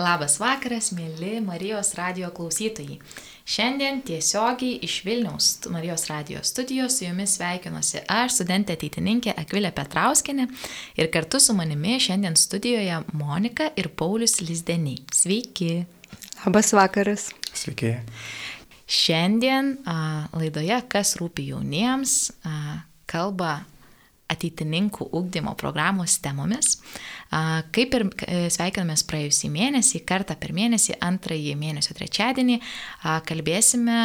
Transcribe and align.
Labas 0.00 0.38
vakaras, 0.40 0.94
mėly 0.96 1.42
Marijos 1.44 1.90
radio 1.98 2.30
klausytojai. 2.32 2.94
Šiandien 3.44 3.98
tiesiogiai 4.08 4.78
iš 4.86 4.94
Vilniaus 5.04 5.48
Marijos 5.68 6.06
radio 6.08 6.40
studijos 6.46 6.96
su 6.96 7.04
jumis 7.04 7.34
sveikinuosi 7.36 8.00
aš, 8.08 8.38
studentė 8.38 8.78
ateitininkė 8.78 9.34
Akvilė 9.42 9.68
Petrauskinė 9.76 10.46
ir 10.96 11.10
kartu 11.12 11.36
su 11.44 11.52
manimi 11.58 11.98
šiandien 12.00 12.38
studijoje 12.40 13.02
Monika 13.12 13.68
ir 13.76 13.90
Paulius 13.92 14.38
Lizdeniai. 14.40 15.02
Sveiki. 15.12 15.84
Labas 16.46 16.72
vakaras. 16.72 17.26
Sveiki. 17.52 17.98
Šiandien 18.88 19.74
a, 19.84 19.98
laidoje 20.32 20.80
Kas 20.88 21.18
rūpi 21.20 21.50
jauniems 21.50 22.30
a, 22.40 22.86
kalba 23.04 23.58
ateitininkų 24.30 25.10
ugdymo 25.16 25.54
programos 25.60 26.18
temomis. 26.22 26.78
Kaip 27.74 27.96
ir 27.98 28.06
e, 28.08 28.42
sveikinamės 28.50 29.04
praėjusį 29.10 29.52
mėnesį, 29.54 30.02
kartą 30.08 30.36
per 30.40 30.54
mėnesį, 30.56 30.98
antrąjį 31.06 31.54
mėnesio 31.60 31.96
trečiadienį, 31.98 32.60
kalbėsime 33.28 34.00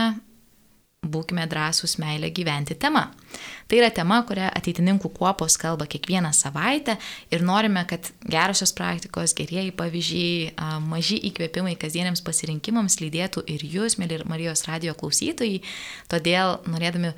Būkime 1.05 1.45
drąsūs 1.49 1.97
meilę 2.01 2.31
gyventi 2.33 2.75
tema. 2.81 3.03
Tai 3.69 3.77
yra 3.77 3.89
tema, 3.93 4.21
kurią 4.25 4.47
ateitininkų 4.57 5.11
kuopos 5.17 5.57
kalba 5.61 5.87
kiekvieną 5.89 6.31
savaitę 6.33 6.97
ir 7.33 7.45
norime, 7.45 7.83
kad 7.89 8.09
gerosios 8.21 8.73
praktikos, 8.77 9.35
gerieji 9.37 9.73
pavyzdžiai, 9.77 10.55
maži 10.85 11.19
įkvėpimai 11.29 11.75
kasdieniams 11.81 12.23
pasirinkimams 12.25 12.99
lydėtų 13.03 13.45
ir 13.53 13.65
jūs, 13.75 13.99
mėly 14.01 14.23
Marijos 14.29 14.65
radio 14.69 14.95
klausytojai. 14.97 15.61
Todėl 16.11 16.59
norėdami 16.71 17.13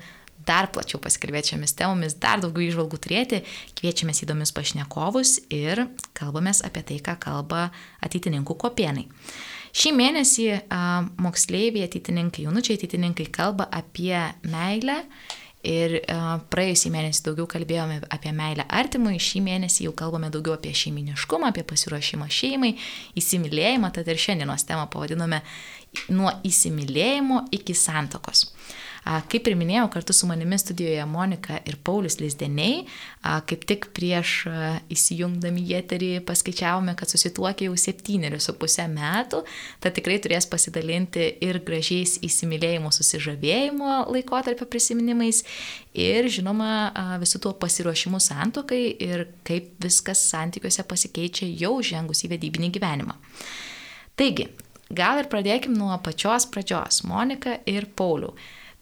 dar 0.48 0.70
plačiau 0.72 1.00
pasikalbėti 1.04 1.54
šiomis 1.54 1.76
temomis, 1.78 2.16
dar 2.20 2.40
daugiau 2.42 2.70
išvalgų 2.70 3.00
turėti, 3.04 3.42
kviečiamės 3.78 4.24
įdomius 4.24 4.54
pašnekovus 4.56 5.36
ir 5.54 5.86
kalbamės 6.18 6.64
apie 6.66 6.84
tai, 6.88 6.98
ką 7.04 7.18
kalba 7.28 7.68
ateitininkų 8.04 8.56
kopienai. 8.64 9.06
Šį 9.76 9.92
mėnesį 9.96 10.46
a, 10.58 10.80
moksleiviai, 11.20 11.88
ateitininkai, 11.88 12.46
jaunučiai 12.46 12.78
ateitininkai 12.78 13.28
kalba 13.34 13.68
apie 13.74 14.16
meilę 14.48 15.02
ir 15.68 15.98
a, 16.00 16.38
praėjusį 16.50 16.92
mėnesį 16.94 17.26
daugiau 17.28 17.48
kalbėjome 17.50 18.00
apie 18.14 18.32
meilę 18.34 18.64
artimui, 18.80 19.18
šį 19.22 19.44
mėnesį 19.44 19.88
jau 19.88 19.94
kalbame 19.98 20.32
daugiau 20.34 20.56
apie 20.56 20.72
šeiminiškumą, 20.72 21.52
apie 21.52 21.66
pasiruošimą 21.68 22.30
šeimai, 22.32 22.74
įsimylėjimą, 23.20 23.92
tad 23.94 24.08
ir 24.08 24.22
šiandienos 24.24 24.64
temą 24.68 24.88
pavadinome 24.92 25.42
nuo 26.14 26.32
įsimylėjimo 26.48 27.44
iki 27.60 27.76
santokos. 27.76 28.48
Kaip 29.04 29.48
ir 29.48 29.56
minėjau, 29.56 29.86
kartu 29.92 30.12
su 30.16 30.26
manimi 30.28 30.58
studijoje 30.60 31.04
Monika 31.08 31.60
ir 31.68 31.78
Paulius 31.84 32.18
Lizdeniai, 32.20 32.82
kaip 33.48 33.64
tik 33.68 33.88
prieš 33.96 34.32
įsijungdami 34.92 35.64
į 35.64 35.76
eterį 35.78 36.10
paskaičiavome, 36.28 36.94
kad 36.98 37.08
susituokė 37.10 37.68
jau 37.68 37.76
septynerius 37.78 38.48
su 38.50 38.56
pusę 38.58 38.84
metų, 38.90 39.44
tad 39.84 39.96
tikrai 39.96 40.18
turės 40.24 40.48
pasidalinti 40.50 41.30
ir 41.44 41.60
gražiais 41.64 42.18
įsimylėjimo 42.26 42.92
susižavėjimo 42.94 43.94
laikotarpio 44.12 44.68
prisiminimais 44.68 45.44
ir 45.96 46.28
žinoma 46.32 47.16
visų 47.22 47.42
tuo 47.46 47.54
pasiruošimu 47.58 48.20
santokai 48.22 48.82
ir 49.08 49.26
kaip 49.46 49.74
viskas 49.82 50.22
santykiuose 50.30 50.84
pasikeičia 50.88 51.48
jau 51.58 51.78
žengus 51.82 52.24
į 52.26 52.32
vedybinį 52.34 52.72
gyvenimą. 52.76 53.16
Taigi, 54.18 54.48
gal 54.90 55.20
ir 55.22 55.28
pradėkim 55.30 55.76
nuo 55.78 55.94
pačios 56.02 56.48
pradžios, 56.50 57.04
Monika 57.06 57.60
ir 57.70 57.86
Paulių. 57.98 58.32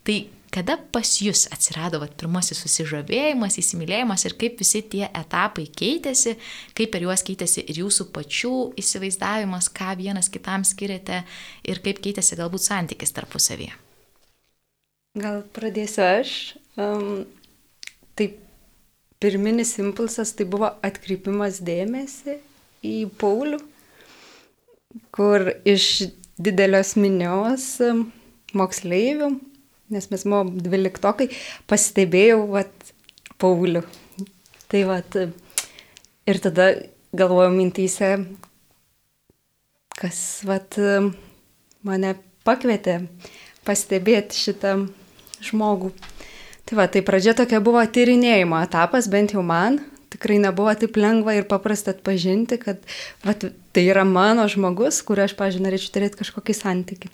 Tai 0.07 0.17
kada 0.55 0.77
pas 0.95 1.09
jūs 1.21 1.45
atsirado 1.53 1.99
vat, 2.01 2.15
pirmasis 2.17 2.61
susižavėjimas, 2.63 3.59
įsimylėjimas 3.61 4.25
ir 4.29 4.37
kaip 4.41 4.61
visi 4.63 4.81
tie 4.93 5.05
etapai 5.09 5.67
keitėsi, 5.69 6.37
kaip 6.77 6.93
per 6.95 7.05
juos 7.05 7.25
keitėsi 7.27 7.65
ir 7.67 7.83
jūsų 7.83 8.07
pačių 8.15 8.53
įsivaizdavimas, 8.81 9.69
ką 9.75 9.97
vienas 9.99 10.31
kitam 10.33 10.65
skiriate 10.65 11.25
ir 11.67 11.83
kaip 11.85 12.01
keitėsi 12.05 12.39
galbūt 12.39 12.65
santykis 12.65 13.13
tarpusavyje? 13.17 13.75
Gal 15.17 15.43
pradėsiu 15.57 16.05
aš. 16.05 16.33
Um, 16.77 17.25
tai 18.17 18.31
pirminis 19.21 19.75
impulsas 19.81 20.35
tai 20.37 20.47
buvo 20.49 20.71
atkreipimas 20.85 21.59
dėmesį 21.65 22.37
į 22.87 22.95
Paulių, 23.21 23.59
kur 25.17 25.51
iš 25.69 26.07
didelios 26.37 26.95
minios 27.01 27.69
moksleivių 28.57 29.31
nes 29.93 30.11
mes 30.11 30.27
buvom 30.27 30.55
dvyliktokai, 30.63 31.31
pastebėjau, 31.71 32.43
vat, 32.57 32.93
Paulių. 33.37 33.83
Tai 34.73 34.81
vat, 34.89 35.17
ir 36.27 36.39
tada 36.43 36.71
galvojau 37.17 37.53
mintyse, 37.53 38.15
kas 40.01 40.21
vat, 40.49 40.79
mane 41.87 42.15
pakvietė 42.47 43.03
pastebėti 43.67 44.39
šitą 44.39 44.77
žmogų. 45.45 45.93
Tai 46.67 46.79
va, 46.81 46.89
tai 46.91 47.03
pradžia 47.07 47.37
tokia 47.39 47.61
buvo 47.63 47.83
tyrinėjimo 47.85 48.59
etapas, 48.65 49.11
bent 49.11 49.37
jau 49.37 49.45
man. 49.47 49.79
Tikrai 50.11 50.39
nebuvo 50.43 50.73
taip 50.79 50.97
lengva 50.99 51.35
ir 51.37 51.47
paprasta 51.51 51.93
atpažinti, 51.93 52.59
kad 52.63 52.81
vat, 53.27 53.45
tai 53.75 53.85
yra 53.91 54.07
mano 54.07 54.47
žmogus, 54.51 55.03
kuriuo 55.07 55.27
aš, 55.27 55.35
pažiūrėjau, 55.39 55.67
norėčiau 55.67 55.95
turėti 55.95 56.21
kažkokį 56.23 56.57
santyki. 56.57 57.11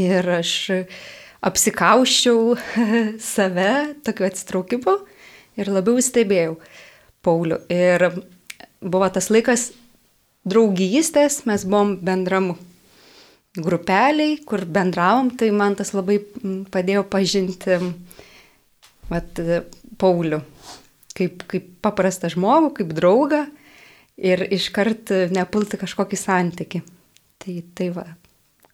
Ir 0.00 0.28
aš 0.38 0.52
apsikauščiau 1.46 2.56
save 3.32 3.70
tokiu 4.06 4.28
atsitraukimu 4.28 4.96
ir 5.60 5.72
labiau 5.72 6.00
stebėjau 6.02 6.58
Paulių. 7.20 7.60
Ir 7.68 8.06
buvo 8.80 9.08
tas 9.12 9.28
laikas 9.28 9.70
draugystės, 10.48 11.42
mes 11.48 11.66
buvom 11.68 11.98
bendram 12.00 12.54
grupeliai, 13.60 14.38
kur 14.46 14.64
bendravom, 14.64 15.34
tai 15.36 15.50
man 15.52 15.76
tas 15.76 15.92
labai 15.92 16.20
padėjo 16.72 17.04
pažinti 17.12 17.76
vat, 19.10 19.42
Paulių 20.00 20.40
kaip, 21.16 21.44
kaip 21.50 21.68
paprastą 21.84 22.30
žmogų, 22.32 22.72
kaip 22.80 22.94
draugą 22.96 23.44
ir 24.20 24.44
iškart 24.52 25.12
nepulti 25.34 25.80
kažkokį 25.80 26.18
santyki. 26.18 26.82
Tai, 27.40 27.56
tai 27.76 27.88
va, 27.94 28.06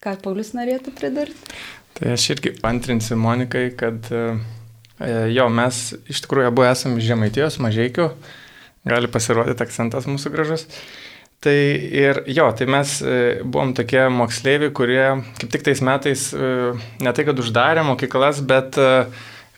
ką 0.04 0.16
Paulius 0.22 0.52
norėtų 0.56 0.92
pridurti? 0.96 1.56
Tai 1.96 2.12
aš 2.12 2.28
irgi 2.34 2.52
pantrinsiu 2.60 3.16
Monikai, 3.16 3.70
kad 3.78 4.10
e, 4.12 4.24
e, 5.00 5.12
jo, 5.32 5.48
mes 5.48 5.94
iš 6.12 6.20
tikrųjų 6.26 6.50
abu 6.50 6.66
esame 6.68 7.00
žemaitijos, 7.00 7.56
mažiekių, 7.64 8.10
gali 8.86 9.08
pasirodyti 9.12 9.64
akcentas 9.64 10.08
mūsų 10.10 10.32
gražus. 10.34 10.66
Tai 11.40 11.54
ir 11.56 12.20
jo, 12.32 12.50
tai 12.56 12.66
mes 12.68 12.98
e, 13.00 13.16
buvom 13.44 13.72
tokie 13.76 14.02
moksleiviai, 14.12 14.74
kurie 14.76 15.06
kaip 15.40 15.54
tik 15.54 15.64
tais 15.64 15.80
metais 15.84 16.28
ne 16.36 17.16
tai, 17.16 17.24
kad 17.28 17.40
uždarė 17.40 17.84
mokyklas, 17.88 18.42
bet 18.44 18.76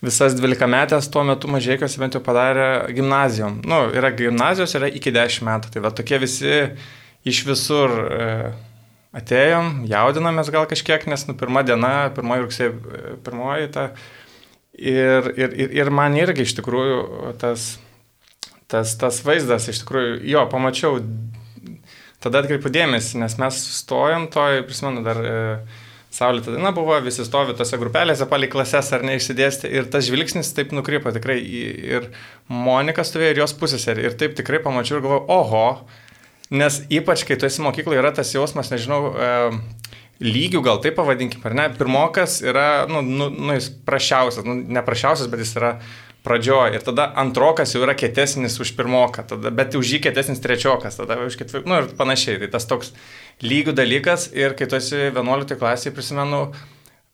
visas 0.05 0.39
12 0.39 0.71
metės 0.71 1.11
tuo 1.11 1.25
metu 1.27 1.51
mažiekiuose 1.51 1.99
bent 1.99 2.15
jau 2.15 2.23
padarė 2.23 2.69
gimnazijom. 2.95 3.61
Nu, 3.67 3.83
yra 3.99 4.13
gimnazijos, 4.15 4.79
yra 4.79 4.91
iki 4.95 5.11
10 5.15 5.47
metų. 5.51 5.75
Tai 5.75 5.87
va 5.89 5.95
tokie 5.95 6.23
visi 6.23 6.55
iš 7.27 7.43
visur 7.51 7.99
atėjom, 9.19 9.83
jaudinomės 9.91 10.53
gal 10.55 10.69
kažkiek, 10.71 11.05
nes 11.11 11.27
nu, 11.29 11.37
pirma 11.39 11.65
diena, 11.67 12.09
pirmoji 12.17 12.45
rugsėjo, 12.47 12.73
pirmoji 13.27 13.73
ta. 13.75 13.91
Ir, 14.79 15.33
ir, 15.35 15.55
ir, 15.59 15.75
ir 15.75 15.91
man 15.91 16.15
irgi 16.15 16.45
iš 16.47 16.55
tikrųjų 16.61 17.35
tas, 17.41 17.73
tas, 18.71 18.95
tas 19.01 19.19
vaizdas, 19.27 19.67
iš 19.73 19.83
tikrųjų, 19.83 20.21
jo, 20.31 20.45
pamačiau, 20.53 21.01
tada 22.23 22.45
atkreipiu 22.45 22.71
dėmesį, 22.75 23.19
nes 23.25 23.35
mes 23.43 23.59
stojom 23.81 24.29
toj, 24.35 24.63
prisimenu, 24.69 25.03
dar 25.07 25.19
e, 25.19 25.37
Saulėta 26.09 26.55
diena 26.55 26.71
buvo, 26.73 26.97
visi 27.05 27.21
stovi 27.27 27.53
tose 27.57 27.77
grupelėse, 27.77 28.25
palik 28.31 28.55
klases 28.55 28.89
ar 28.97 29.03
neišsidėsti 29.05 29.69
ir 29.77 29.91
tas 29.93 30.07
žvilgsnis 30.07 30.55
taip 30.57 30.71
nukrypo 30.73 31.13
tikrai 31.13 31.37
ir 31.45 32.09
Monika 32.49 33.05
stovėjo 33.05 33.35
ir 33.35 33.41
jos 33.43 33.53
pusėse 33.61 33.93
ir 33.93 34.17
taip 34.19 34.33
tikrai 34.39 34.63
pamačiau 34.65 34.97
ir 34.99 35.05
galvoju, 35.05 35.27
oho, 35.29 35.67
Nes 36.51 36.81
ypač, 36.89 37.27
kai 37.29 37.37
tu 37.37 37.49
esi 37.49 37.61
mokykloje, 37.65 38.01
yra 38.01 38.13
tas 38.17 38.31
jausmas, 38.33 38.71
nežinau, 38.73 39.13
e, 39.13 39.33
lygių 40.25 40.63
gal 40.65 40.81
taip 40.83 40.97
pavadinkim, 40.99 41.43
ar 41.47 41.55
ne? 41.55 41.67
Pirmokas 41.77 42.41
yra, 42.43 42.87
nu, 42.91 43.03
nu, 43.05 43.29
nu 43.31 43.57
jis 43.59 43.69
prašiausias, 43.87 44.47
nu, 44.49 44.57
ne 44.65 44.83
prašiausias, 44.85 45.29
bet 45.31 45.45
jis 45.45 45.55
yra 45.61 45.75
pradžioje. 46.27 46.79
Ir 46.79 46.85
tada 46.85 47.09
antrokas 47.21 47.73
jau 47.75 47.83
yra 47.85 47.95
kietesnis 47.99 48.59
už 48.61 48.75
pirmoką, 48.79 49.25
tada, 49.31 49.53
bet 49.55 49.77
už 49.79 49.95
jį 49.95 50.03
kietesnis 50.09 50.43
trečiokas, 50.45 50.99
tada 50.99 51.21
už 51.25 51.39
ketvirtą, 51.41 51.69
nu 51.71 51.79
ir 51.83 51.93
panašiai. 51.99 52.41
Tai 52.43 52.51
tas 52.57 52.67
toks 52.69 52.93
lygių 53.45 53.77
dalykas 53.79 54.29
ir 54.37 54.57
kai 54.59 54.69
tu 54.71 54.79
esi 54.81 55.09
11 55.09 55.59
klasėje, 55.61 55.95
prisimenu, 55.97 56.47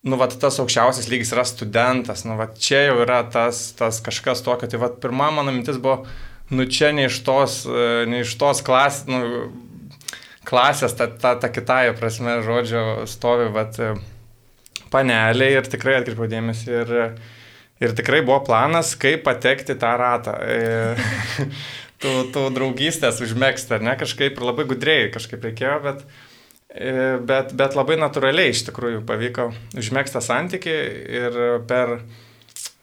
nu, 0.05 0.21
va, 0.21 0.29
tas 0.29 0.59
aukščiausias 0.63 1.11
lygis 1.13 1.35
yra 1.37 1.45
studentas, 1.49 2.25
nu, 2.29 2.39
va, 2.41 2.49
čia 2.55 2.87
jau 2.89 3.01
yra 3.05 3.23
tas, 3.33 3.67
tas 3.79 4.01
kažkas 4.05 4.45
tokio. 4.47 4.71
Tai 4.71 4.81
va, 4.83 4.91
pirma 5.05 5.31
mano 5.35 5.55
mintis 5.55 5.81
buvo, 5.81 6.05
nu 6.51 6.67
čia 6.67 6.93
ne 6.93 7.07
iš 7.09 7.21
tos, 7.25 7.63
e, 7.67 8.05
ne 8.11 8.21
iš 8.25 8.35
tos 8.41 8.61
klas, 8.65 9.05
nu, 9.09 9.49
klasės, 10.45 10.97
ta, 10.99 11.09
ta, 11.09 11.35
ta 11.41 11.49
kitąją 11.53 11.95
prasme 11.99 12.41
žodžio 12.45 13.07
stovi 13.09 13.49
vat, 13.55 13.79
e, 13.81 13.95
panelė 14.93 15.55
ir 15.57 15.71
tikrai 15.71 16.01
atkreipiau 16.01 16.29
dėmesį 16.31 16.75
ir, 16.83 16.93
ir 17.83 17.97
tikrai 17.97 18.21
buvo 18.27 18.43
planas, 18.47 18.93
kaip 19.01 19.25
patekti 19.27 19.79
tą 19.81 19.95
ratą. 20.01 20.37
E, 20.45 21.41
tų, 22.05 22.15
tų 22.35 22.45
draugystės 22.55 23.23
užmėgsti, 23.25 23.79
ar 23.79 23.89
ne, 23.89 23.97
kažkaip 24.01 24.37
ir 24.37 24.47
labai 24.53 24.69
gudriai 24.69 25.09
kažkaip 25.15 25.49
reikėjo, 25.49 25.81
bet, 25.87 26.05
bet, 27.25 27.57
bet 27.57 27.79
labai 27.79 27.97
natūraliai 28.03 28.53
iš 28.53 28.67
tikrųjų 28.69 29.01
pavyko 29.09 29.49
užmėgsti 29.81 30.21
santyki 30.21 30.75
ir 31.23 31.41
per, 31.71 31.97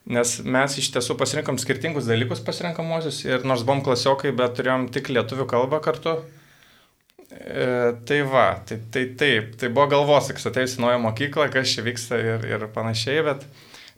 nes 0.09 0.35
mes 0.43 0.77
iš 0.81 0.89
tiesų 0.95 1.15
pasirinkom 1.19 1.59
skirtingus 1.61 2.09
dalykus 2.09 2.41
pasirinkamuosius 2.45 3.23
ir 3.27 3.45
nors 3.47 3.65
buvom 3.67 3.83
klasiokai, 3.85 4.33
bet 4.35 4.55
turėjom 4.57 4.89
tik 4.93 5.11
lietuvių 5.13 5.47
kalbą 5.49 5.81
kartu. 5.83 6.17
E, 7.31 7.93
tai 8.07 8.21
va, 8.27 8.47
tai, 8.67 8.81
tai 8.91 9.05
taip, 9.17 9.53
tai 9.61 9.69
buvo 9.71 9.87
galvos, 9.93 10.31
kai 10.33 10.49
atėjus 10.49 10.75
į 10.79 10.83
naują 10.83 10.99
mokyklą, 11.05 11.47
kas 11.53 11.75
čia 11.75 11.85
vyksta 11.85 12.19
ir, 12.19 12.43
ir 12.49 12.65
panašiai, 12.75 13.21
bet, 13.29 13.45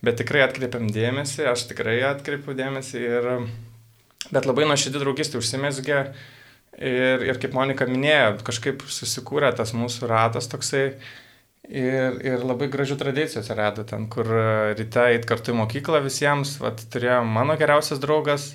bet 0.05 0.19
tikrai 0.21 0.43
atkreipiam 0.45 0.85
dėmesį, 0.93 1.47
aš 1.49 1.65
tikrai 1.71 1.97
atkreipiu 2.11 2.53
dėmesį 2.59 3.01
ir 3.01 3.29
bet 4.31 4.45
labai 4.47 4.67
nuoširdį 4.69 5.01
draugystį 5.01 5.39
užsimesgė 5.39 5.97
ir, 6.77 7.25
ir 7.25 7.41
kaip 7.41 7.55
Monika 7.57 7.87
minėjo, 7.89 8.37
kažkaip 8.45 8.85
susikūrė 8.85 9.51
tas 9.57 9.73
mūsų 9.75 10.09
ratas 10.11 10.49
toksai 10.51 10.85
ir, 11.69 12.19
ir 12.25 12.43
labai 12.43 12.69
gražių 12.73 12.97
tradicijų 12.99 13.41
atsirado 13.43 13.85
ten, 13.87 14.07
kur 14.11 14.29
ryte 14.77 15.07
eit 15.13 15.27
kartu 15.29 15.53
į 15.53 15.59
mokyklą 15.61 16.03
visiems, 16.05 16.57
vat, 16.63 16.83
turėjom 16.93 17.31
mano 17.37 17.57
geriausias 17.59 18.01
draugas 18.03 18.53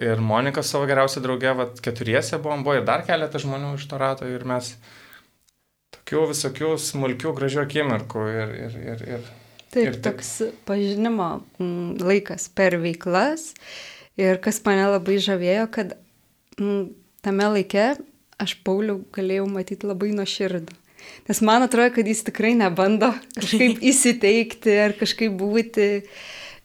ir 0.00 0.22
Monika 0.22 0.62
savo 0.62 0.86
geriausia 0.88 1.22
draugė, 1.24 1.52
vat, 1.58 1.82
keturiese 1.82 2.38
buvom, 2.42 2.64
buvo 2.66 2.78
ir 2.78 2.88
dar 2.88 3.04
keletas 3.06 3.44
žmonių 3.44 3.74
iš 3.78 3.86
to 3.90 4.00
rato 4.00 4.28
ir 4.30 4.46
mes 4.46 4.74
tokių 5.96 6.26
visokių 6.30 6.74
smulkių 6.78 7.34
gražių 7.36 7.64
akimirkų 7.64 8.26
ir, 8.34 8.58
ir, 8.66 8.82
ir, 8.94 9.06
ir 9.16 9.30
Taip, 9.70 9.84
ir 9.86 9.96
toks 10.02 10.30
pažinimo 10.66 11.32
mm, 11.62 11.98
laikas 12.02 12.48
per 12.54 12.74
veiklas 12.82 13.52
Ir 14.20 14.40
kas 14.42 14.58
mane 14.66 14.84
labai 14.90 15.16
žavėjo, 15.22 15.66
kad 15.72 15.94
mm, 16.58 16.90
tame 17.24 17.46
laike 17.54 17.92
aš 18.40 18.56
Paulių 18.66 18.98
galėjau 19.14 19.46
matyti 19.48 19.88
labai 19.88 20.10
nuoširdų. 20.16 20.76
Nes 21.28 21.40
man 21.44 21.64
atrodo, 21.66 21.94
kad 21.94 22.08
jis 22.08 22.24
tikrai 22.26 22.54
nebando 22.58 23.12
kažkaip 23.38 23.82
įsiteikti 23.92 24.76
ar 24.86 24.96
kažkaip 24.98 25.36
būti. 25.40 25.90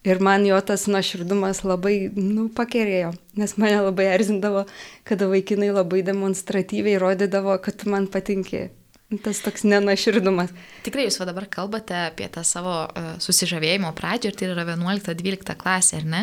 Ir 0.06 0.20
man 0.22 0.44
jo 0.46 0.58
tas 0.62 0.84
nuoširdumas 0.86 1.64
labai, 1.66 2.12
nu, 2.14 2.46
pakerėjo. 2.54 3.16
Nes 3.42 3.56
mane 3.58 3.80
labai 3.82 4.06
erzindavo, 4.14 4.68
kada 5.02 5.26
vaikinai 5.32 5.72
labai 5.74 6.04
demonstratyviai 6.06 7.00
rodydavo, 7.02 7.56
kad 7.58 7.88
man 7.90 8.06
patinki. 8.14 8.68
Tas 9.06 9.38
toks 9.46 9.62
nenaširdumas. 9.70 10.50
Tikrai 10.82 11.04
jūs 11.06 11.20
va 11.22 11.28
dabar 11.30 11.46
kalbate 11.54 11.94
apie 12.08 12.26
tą 12.34 12.42
savo 12.42 12.74
uh, 12.88 13.12
susižavėjimo 13.22 13.92
pradžią 13.94 14.32
ir 14.32 14.40
tai 14.40 14.48
yra 14.50 14.66
11-12 14.66 15.54
klasė, 15.62 16.00
ar 16.00 16.08
ne? 16.10 16.22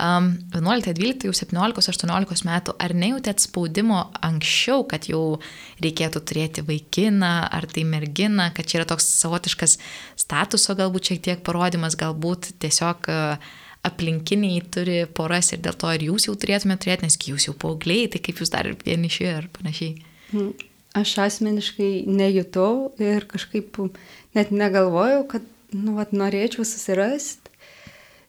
Um, 0.00 0.30
11-12, 0.56 1.28
jau 1.28 1.34
17-18 1.36 2.48
metų, 2.48 2.76
ar 2.80 2.96
nejautėt 2.96 3.44
spaudimo 3.44 4.06
anksčiau, 4.24 4.86
kad 4.88 5.04
jau 5.12 5.36
reikėtų 5.84 6.24
turėti 6.24 6.64
vaikiną 6.64 7.34
ar 7.44 7.68
tai 7.68 7.84
merginą, 7.92 8.48
kad 8.56 8.72
čia 8.72 8.80
yra 8.80 8.88
toks 8.94 9.12
savotiškas 9.20 9.76
statuso 10.24 10.80
galbūt 10.80 11.12
šiek 11.12 11.24
tiek 11.28 11.44
parodimas, 11.44 12.00
galbūt 12.00 12.54
tiesiog 12.64 13.12
uh, 13.12 13.56
aplinkiniai 13.84 14.64
turi 14.72 15.02
poras 15.12 15.52
ir 15.52 15.60
dėl 15.60 15.76
to 15.76 15.92
ir 15.92 16.08
jūs 16.08 16.32
jau 16.32 16.40
turėtumėte 16.40 16.88
turėti, 16.88 17.04
nes 17.04 17.24
jūs 17.36 17.52
jau 17.52 17.60
paaugliai, 17.60 18.08
tai 18.08 18.24
kaip 18.24 18.40
jūs 18.40 18.56
dar 18.56 18.72
vieniši 18.72 19.34
ar 19.36 19.52
panašiai. 19.60 19.98
Mm 20.32 20.70
aš 20.94 21.16
asmeniškai 21.26 22.04
nejutau 22.06 22.92
ir 23.02 23.26
kažkaip 23.30 23.78
net 24.34 24.52
negalvojau, 24.54 25.24
kad, 25.30 25.46
nu, 25.74 25.96
vat, 25.98 26.14
norėčiau 26.14 26.66
susirasti. 26.66 27.50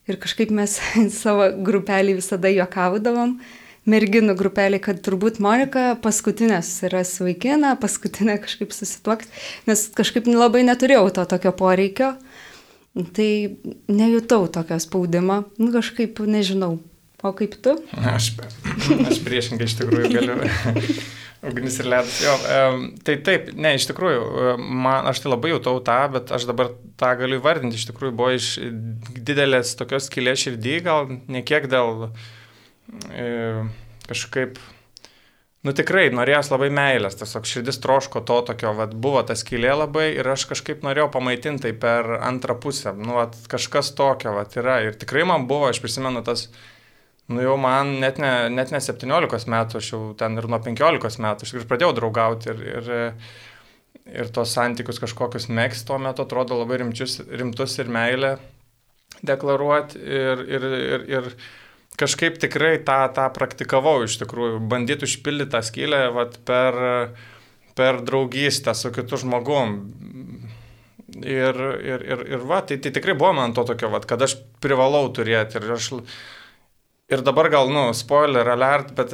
Ir 0.06 0.20
kažkaip 0.22 0.52
mes 0.54 0.78
savo 1.22 1.48
grupelį 1.66 2.18
visada 2.20 2.52
juokaudavom, 2.54 3.38
merginų 3.90 4.36
grupelį, 4.38 4.82
kad 4.82 5.02
turbūt 5.06 5.40
Monika 5.42 5.94
paskutinė 6.02 6.60
susiras 6.66 7.14
vaikiną, 7.22 7.76
paskutinė 7.82 8.40
kažkaip 8.44 8.74
susituoks, 8.74 9.30
nes 9.70 9.88
kažkaip 9.98 10.30
labai 10.30 10.66
neturėjau 10.66 11.10
to 11.14 11.26
tokio 11.36 11.54
poreikio. 11.58 12.16
Tai 12.96 13.32
nejutau 13.92 14.46
tokio 14.48 14.78
spaudimo, 14.80 15.42
nu, 15.60 15.68
kažkaip 15.74 16.22
nežinau. 16.32 16.78
O 17.26 17.32
kaip 17.36 17.58
tu? 17.60 17.74
Aš, 17.98 18.36
aš 19.10 19.20
priešingai 19.26 19.66
iš 19.68 19.76
tikrųjų 19.82 20.12
galiu 20.14 20.38
Ugnis 21.46 21.78
ir 21.82 21.90
ledas. 21.90 22.18
Jo, 22.24 22.34
um, 22.36 22.86
tai 23.06 23.18
taip, 23.26 23.52
ne, 23.54 23.76
iš 23.78 23.88
tikrųjų, 23.90 24.56
man, 24.60 25.08
aš 25.12 25.24
tai 25.24 25.32
labai 25.32 25.54
jautau 25.54 25.78
tą, 25.86 25.98
bet 26.16 26.34
aš 26.36 26.48
dabar 26.50 26.72
tą 27.00 27.12
galiu 27.20 27.40
įvardinti. 27.40 27.80
Iš 27.80 27.90
tikrųjų, 27.92 28.16
buvo 28.18 28.32
iš 28.36 28.52
didelės 29.16 29.76
tokios 29.80 30.10
kilės 30.14 30.46
širdį, 30.46 30.78
gal 30.86 31.12
ne 31.12 31.44
kiek 31.46 31.68
dėl 31.72 32.08
e, 33.12 33.28
kažkaip, 34.10 34.60
nu 35.66 35.74
tikrai, 35.78 36.08
norėjęs 36.14 36.52
labai 36.54 36.70
meilės, 36.74 37.18
tiesiog 37.20 37.50
širdis 37.50 37.82
troško 37.84 38.22
to 38.28 38.40
tokio, 38.50 38.76
vad 38.78 38.96
buvo 39.02 39.24
ta 39.26 39.38
skylė 39.38 39.74
labai 39.82 40.12
ir 40.20 40.30
aš 40.30 40.48
kažkaip 40.52 40.86
norėjau 40.86 41.10
pamaitinti 41.18 41.68
tai 41.68 41.74
per 41.86 42.18
antrą 42.20 42.58
pusę. 42.62 42.96
Nu, 42.98 43.20
vat, 43.20 43.38
kažkas 43.52 43.94
tokio, 43.98 44.36
vad 44.38 44.56
yra. 44.60 44.82
Ir 44.86 44.98
tikrai 45.02 45.26
man 45.28 45.50
buvo, 45.50 45.70
aš 45.72 45.82
prisimenu 45.84 46.26
tas 46.26 46.50
Nu 47.28 47.42
jau 47.42 47.56
man 47.58 47.96
net 48.04 48.20
ne, 48.22 48.32
net 48.54 48.70
ne 48.74 48.80
17 48.84 49.50
metų, 49.50 49.80
aš 49.80 49.92
jau 49.96 50.02
ten 50.18 50.38
ir 50.38 50.46
nuo 50.52 50.60
15 50.62 51.22
metų, 51.26 51.48
aš 51.48 51.54
ir 51.58 51.68
pradėjau 51.70 51.96
draugauti 51.98 52.52
ir, 52.54 52.60
ir, 52.70 52.90
ir 54.22 54.30
tos 54.36 54.54
santykius 54.54 55.02
kažkokius 55.02 55.50
mėgs 55.50 55.82
tuo 55.88 55.98
metu 56.02 56.22
atrodo 56.22 56.60
labai 56.60 56.84
rimčius, 56.84 57.24
rimtus 57.26 57.80
ir 57.82 57.90
meilę 57.90 58.36
deklaruoti 59.26 60.02
ir, 60.02 60.44
ir, 60.46 60.68
ir, 60.78 61.08
ir 61.16 61.32
kažkaip 61.98 62.38
tikrai 62.44 62.76
tą, 62.86 63.00
tą 63.16 63.26
praktikavau 63.34 64.04
iš 64.06 64.20
tikrųjų, 64.22 64.60
bandyti 64.70 65.08
užpildyti 65.08 65.56
tą 65.56 65.64
skylę 65.66 66.04
vat, 66.14 66.38
per, 66.46 66.78
per 67.78 68.02
draugystę 68.06 68.76
su 68.78 68.94
kitu 68.94 69.22
žmogum. 69.24 69.80
Ir, 71.16 71.58
ir, 71.80 72.02
ir, 72.04 72.24
ir 72.36 72.42
va, 72.44 72.60
tai, 72.68 72.76
tai 72.84 72.92
tikrai 72.92 73.14
buvo 73.16 73.32
man 73.38 73.54
to 73.56 73.64
tokio, 73.64 73.88
vat, 73.94 74.06
kad 74.10 74.22
aš 74.26 74.36
privalau 74.62 75.08
turėti 75.16 75.62
ir 75.62 75.78
aš 75.78 75.94
Ir 77.06 77.22
dabar 77.22 77.52
gal, 77.54 77.70
nu, 77.70 77.92
spoiler 77.94 78.48
alert, 78.50 78.96
bet 78.98 79.12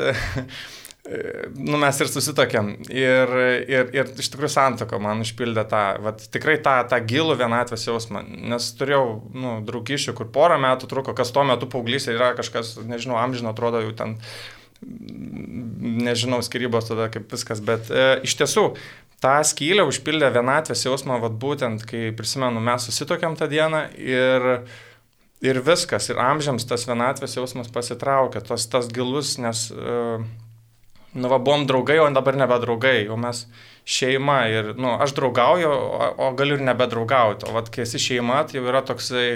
nu, 1.71 1.75
mes 1.81 1.97
ir 1.99 2.07
susitokėm. 2.07 2.69
Ir, 2.87 3.33
ir, 3.67 3.89
ir 3.97 4.11
iš 4.21 4.29
tikrųjų 4.31 4.51
santoko 4.53 4.99
man 5.03 5.23
užpildė 5.25 5.65
tą, 5.67 5.81
vat, 6.05 6.23
tikrai 6.31 6.55
tą, 6.63 6.77
tą 6.87 7.01
gilų 7.03 7.35
vienatvės 7.41 7.83
jausmą. 7.89 8.23
Nes 8.53 8.69
turėjau, 8.79 9.05
nu, 9.35 9.57
draugišių, 9.67 10.15
kur 10.15 10.29
porą 10.31 10.55
metų 10.63 10.87
truko, 10.91 11.15
kas 11.17 11.33
tuo 11.35 11.43
metu 11.47 11.67
paauglys 11.71 12.07
yra 12.13 12.31
kažkas, 12.37 12.77
nežinau, 12.87 13.17
amžino 13.19 13.51
atrodo 13.51 13.81
jau 13.83 13.91
ten, 13.97 14.15
nežinau, 16.07 16.39
skirybos 16.45 16.87
tada 16.87 17.09
kaip 17.11 17.27
viskas. 17.33 17.59
Bet 17.65 17.91
e, 17.91 18.05
iš 18.23 18.37
tiesų, 18.39 18.69
tą 19.21 19.33
skylę 19.51 19.83
užpildė 19.89 20.31
vienatvės 20.37 20.85
jausmą, 20.87 21.19
vat 21.25 21.35
būtent, 21.43 21.83
kai 21.91 22.07
prisimenu, 22.15 22.63
mes 22.63 22.87
susitokėm 22.87 23.35
tą 23.35 23.51
dieną 23.51 23.83
ir 23.99 24.47
ir 25.41 25.59
viskas, 25.65 26.09
ir 26.11 26.21
amžiams 26.21 26.67
tas 26.69 26.85
vienatvės 26.89 27.35
jausmas 27.37 27.71
pasitraukia, 27.73 28.43
tas, 28.45 28.67
tas 28.69 28.87
gilus, 28.93 29.35
nes, 29.41 29.67
uh, 29.73 30.21
nu, 31.13 31.27
va, 31.27 31.41
buvom 31.41 31.65
draugai, 31.67 31.99
o 31.99 32.09
dabar 32.13 32.37
nebe 32.37 32.59
draugai, 32.61 33.09
o 33.09 33.17
mes 33.19 33.45
šeima 33.85 34.37
ir, 34.53 34.71
nu, 34.77 34.93
aš 35.01 35.15
draugauju, 35.17 35.71
o, 35.71 36.07
o 36.27 36.31
galiu 36.37 36.59
ir 36.59 36.65
nebedraugauti, 36.69 37.49
o, 37.49 37.55
va, 37.57 37.65
kai 37.65 37.85
esi 37.87 37.99
šeima, 38.01 38.43
tai 38.47 38.59
jau 38.59 38.67
yra 38.69 38.83
toksai, 38.85 39.27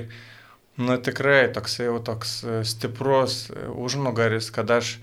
nu, 0.77 0.97
tikrai 1.01 1.47
toksai 1.55 1.89
jau 1.89 1.99
toks 2.05 2.37
e, 2.43 2.57
stiprus 2.67 3.45
e, 3.49 3.65
užnugaris, 3.71 4.51
kad 4.53 4.71
aš 4.71 4.97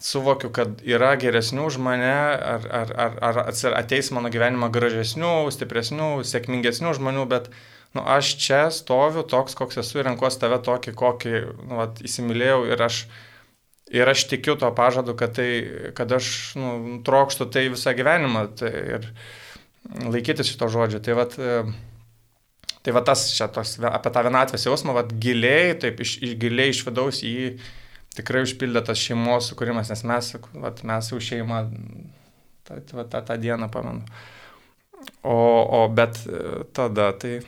suvokiu, 0.00 0.48
kad 0.56 0.80
yra 0.86 1.12
geresnių 1.20 1.66
už 1.68 1.76
mane, 1.84 2.14
ar, 2.54 2.64
ar, 2.72 2.94
ar, 2.96 3.18
ar 3.44 3.76
ateis 3.76 4.08
mano 4.16 4.32
gyvenimą 4.32 4.70
gražesnių, 4.72 5.34
stipresnių, 5.52 6.12
sėkmingesnių 6.24 6.94
žmonių, 6.96 7.26
bet 7.28 7.50
nu, 7.96 8.04
aš 8.04 8.34
čia 8.42 8.62
stoviu 8.74 9.24
toks, 9.26 9.56
koks 9.58 9.80
esu 9.82 10.00
ir 10.00 10.08
renkuosi 10.10 10.40
tave 10.42 10.60
tokį, 10.66 10.94
kokį 10.98 11.34
nu, 11.64 11.80
vat, 11.82 12.00
įsimylėjau 12.06 12.62
ir 12.70 12.86
aš, 12.86 13.02
ir 13.90 14.10
aš 14.10 14.26
tikiu 14.30 14.56
to 14.60 14.70
pažadu, 14.76 15.16
kad, 15.18 15.34
tai, 15.38 15.50
kad 15.98 16.12
aš 16.16 16.32
nu, 16.60 16.72
trokštų 17.06 17.50
tai 17.50 17.68
visą 17.72 17.94
gyvenimą 17.98 18.46
tai, 18.60 18.72
ir 18.98 19.08
laikytis 20.06 20.52
šito 20.52 20.70
žodžio. 20.70 21.02
Tai 21.04 21.18
vat, 21.22 21.38
Tai 22.80 22.94
va 22.96 23.02
tas 23.04 23.26
čia 23.36 23.44
tos, 23.52 23.74
apie 23.84 24.08
tą 24.08 24.22
vienatvės 24.24 24.62
jausmą, 24.64 24.94
va 24.96 25.02
giliai, 25.04 25.74
taip 25.76 25.98
iš, 26.00 26.14
iš 26.24 26.30
giliai 26.40 26.72
iš 26.72 26.80
vidaus 26.86 27.18
jį 27.20 27.58
tikrai 28.16 28.40
užpildė 28.46 28.80
tas 28.86 29.00
šeimos 29.00 29.50
sukūrimas, 29.50 29.90
nes 29.92 30.02
mes, 30.08 30.30
va, 30.56 30.72
mes 30.88 31.10
jau 31.12 31.20
šeima 31.20 31.60
tą, 32.64 32.80
tą, 32.88 33.04
tą, 33.04 33.20
tą 33.28 33.36
dieną 33.42 33.68
pamenu. 33.72 34.06
O, 35.20 35.36
o 35.36 35.82
bet 35.92 36.22
tada 36.76 37.10
tai 37.20 37.38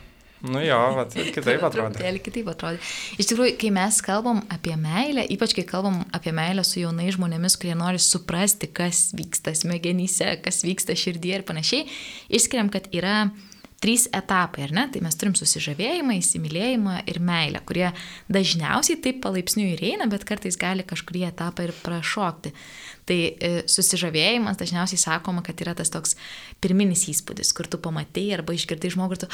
Nu 0.42 0.58
jo, 0.64 0.78
vat, 0.96 1.14
kitaip 1.36 1.62
atrodo. 1.62 1.92
Truputėlį 1.94 2.22
kitaip 2.24 2.50
atrodo. 2.50 2.80
Iš 3.20 3.30
tikrųjų, 3.30 3.54
kai 3.60 3.70
mes 3.74 4.00
kalbam 4.02 4.42
apie 4.50 4.74
meilę, 4.80 5.22
ypač 5.34 5.54
kai 5.54 5.64
kalbam 5.68 6.00
apie 6.16 6.34
meilę 6.34 6.64
su 6.66 6.80
jaunais 6.82 7.14
žmonėmis, 7.14 7.56
kurie 7.62 7.76
nori 7.78 8.02
suprasti, 8.02 8.70
kas 8.74 9.10
vyksta 9.18 9.54
smegenyse, 9.58 10.34
kas 10.42 10.64
vyksta 10.66 10.98
širdyje 10.98 11.38
ir 11.38 11.46
panašiai, 11.46 11.86
išskiriam, 12.34 12.72
kad 12.74 12.90
yra 12.90 13.28
trys 13.82 14.06
etapai, 14.14 14.66
ar 14.68 14.74
ne? 14.74 14.84
Tai 14.94 15.00
mes 15.02 15.16
turim 15.18 15.34
susižavėjimą, 15.38 16.14
įsimylėjimą 16.20 17.00
ir 17.10 17.18
meilę, 17.22 17.62
kurie 17.66 17.88
dažniausiai 18.30 19.00
taip 19.02 19.18
palaipsniui 19.24 19.72
ir 19.74 19.82
eina, 19.92 20.06
bet 20.10 20.26
kartais 20.26 20.58
gali 20.58 20.86
kažkurį 20.86 21.26
etapą 21.32 21.66
ir 21.66 21.74
prašokti. 21.82 22.54
Tai 23.10 23.18
e, 23.18 23.50
susižavėjimas 23.70 24.60
dažniausiai 24.60 25.02
sakoma, 25.02 25.42
kad 25.46 25.58
yra 25.64 25.74
tas 25.78 25.90
toks 25.90 26.14
pirminis 26.62 27.08
įspūdis, 27.10 27.50
kur 27.58 27.66
tu 27.66 27.82
pamatai 27.82 28.28
arba 28.38 28.54
išgirdai 28.54 28.94
žmogų 28.94 29.18
ir 29.18 29.24
tu 29.24 29.30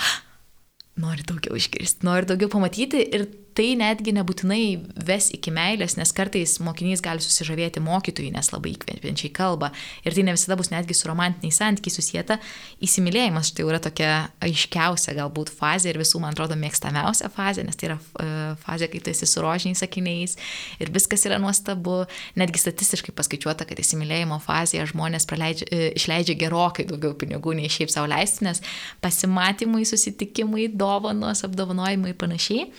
nori 0.98 1.24
daugiau 1.26 1.58
išgirsti, 1.58 2.06
nori 2.06 2.28
daugiau 2.28 2.50
pamatyti 2.52 3.02
ir 3.14 3.26
tai 3.58 3.72
netgi 3.78 4.12
nebūtinai 4.14 4.62
ves 5.08 5.32
iki 5.34 5.50
meilės, 5.54 5.96
nes 5.98 6.12
kartais 6.14 6.58
mokinys 6.62 7.02
gali 7.02 7.22
susižavėti 7.22 7.82
mokytojui, 7.82 8.30
nes 8.34 8.52
labai 8.52 8.76
įkvepiančiai 8.76 9.32
kalba. 9.34 9.72
Ir 10.06 10.14
tai 10.14 10.22
ne 10.28 10.34
visada 10.36 10.54
bus 10.58 10.70
netgi 10.70 10.94
su 10.94 11.08
romantiniais 11.10 11.58
santykiais 11.58 11.98
susijęta. 11.98 12.36
Įsimylėjimas 12.84 13.50
štai 13.50 13.66
yra 13.66 13.80
tokia 13.82 14.12
aiškiausia 14.44 15.16
galbūt 15.18 15.50
fazė 15.50 15.90
ir 15.90 15.98
visų, 15.98 16.20
man 16.22 16.36
atrodo, 16.36 16.58
mėgstamiausia 16.60 17.32
fazė, 17.34 17.64
nes 17.66 17.78
tai 17.78 17.90
yra 17.90 17.98
e, 17.98 18.28
fazė, 18.62 18.90
kai 18.92 19.02
tu 19.02 19.12
esi 19.14 19.26
su 19.26 19.42
rožiniais 19.42 19.82
sakiniais 19.82 20.38
ir 20.78 20.94
viskas 20.94 21.26
yra 21.26 21.40
nuostabu. 21.42 22.04
Netgi 22.38 22.62
statistiškai 22.62 23.16
paskaičiuota, 23.18 23.66
kad 23.66 23.82
įsimylėjimo 23.82 24.38
fazėje 24.44 24.86
žmonės 24.92 25.26
praleidžia, 25.26 25.66
e, 25.66 25.90
išleidžia 25.98 26.38
gerokai 26.38 26.86
daugiau 26.86 27.18
pinigų 27.18 27.58
nei 27.58 27.72
šiaip 27.72 27.90
savo 27.90 28.06
leisti, 28.12 28.46
nes 28.46 28.62
pasimatymai, 29.02 29.82
susitikimai, 29.88 30.70
dovanos, 30.78 31.42
apdovanojimai 31.48 32.14
ir 32.14 32.22
panašiai. 32.22 32.70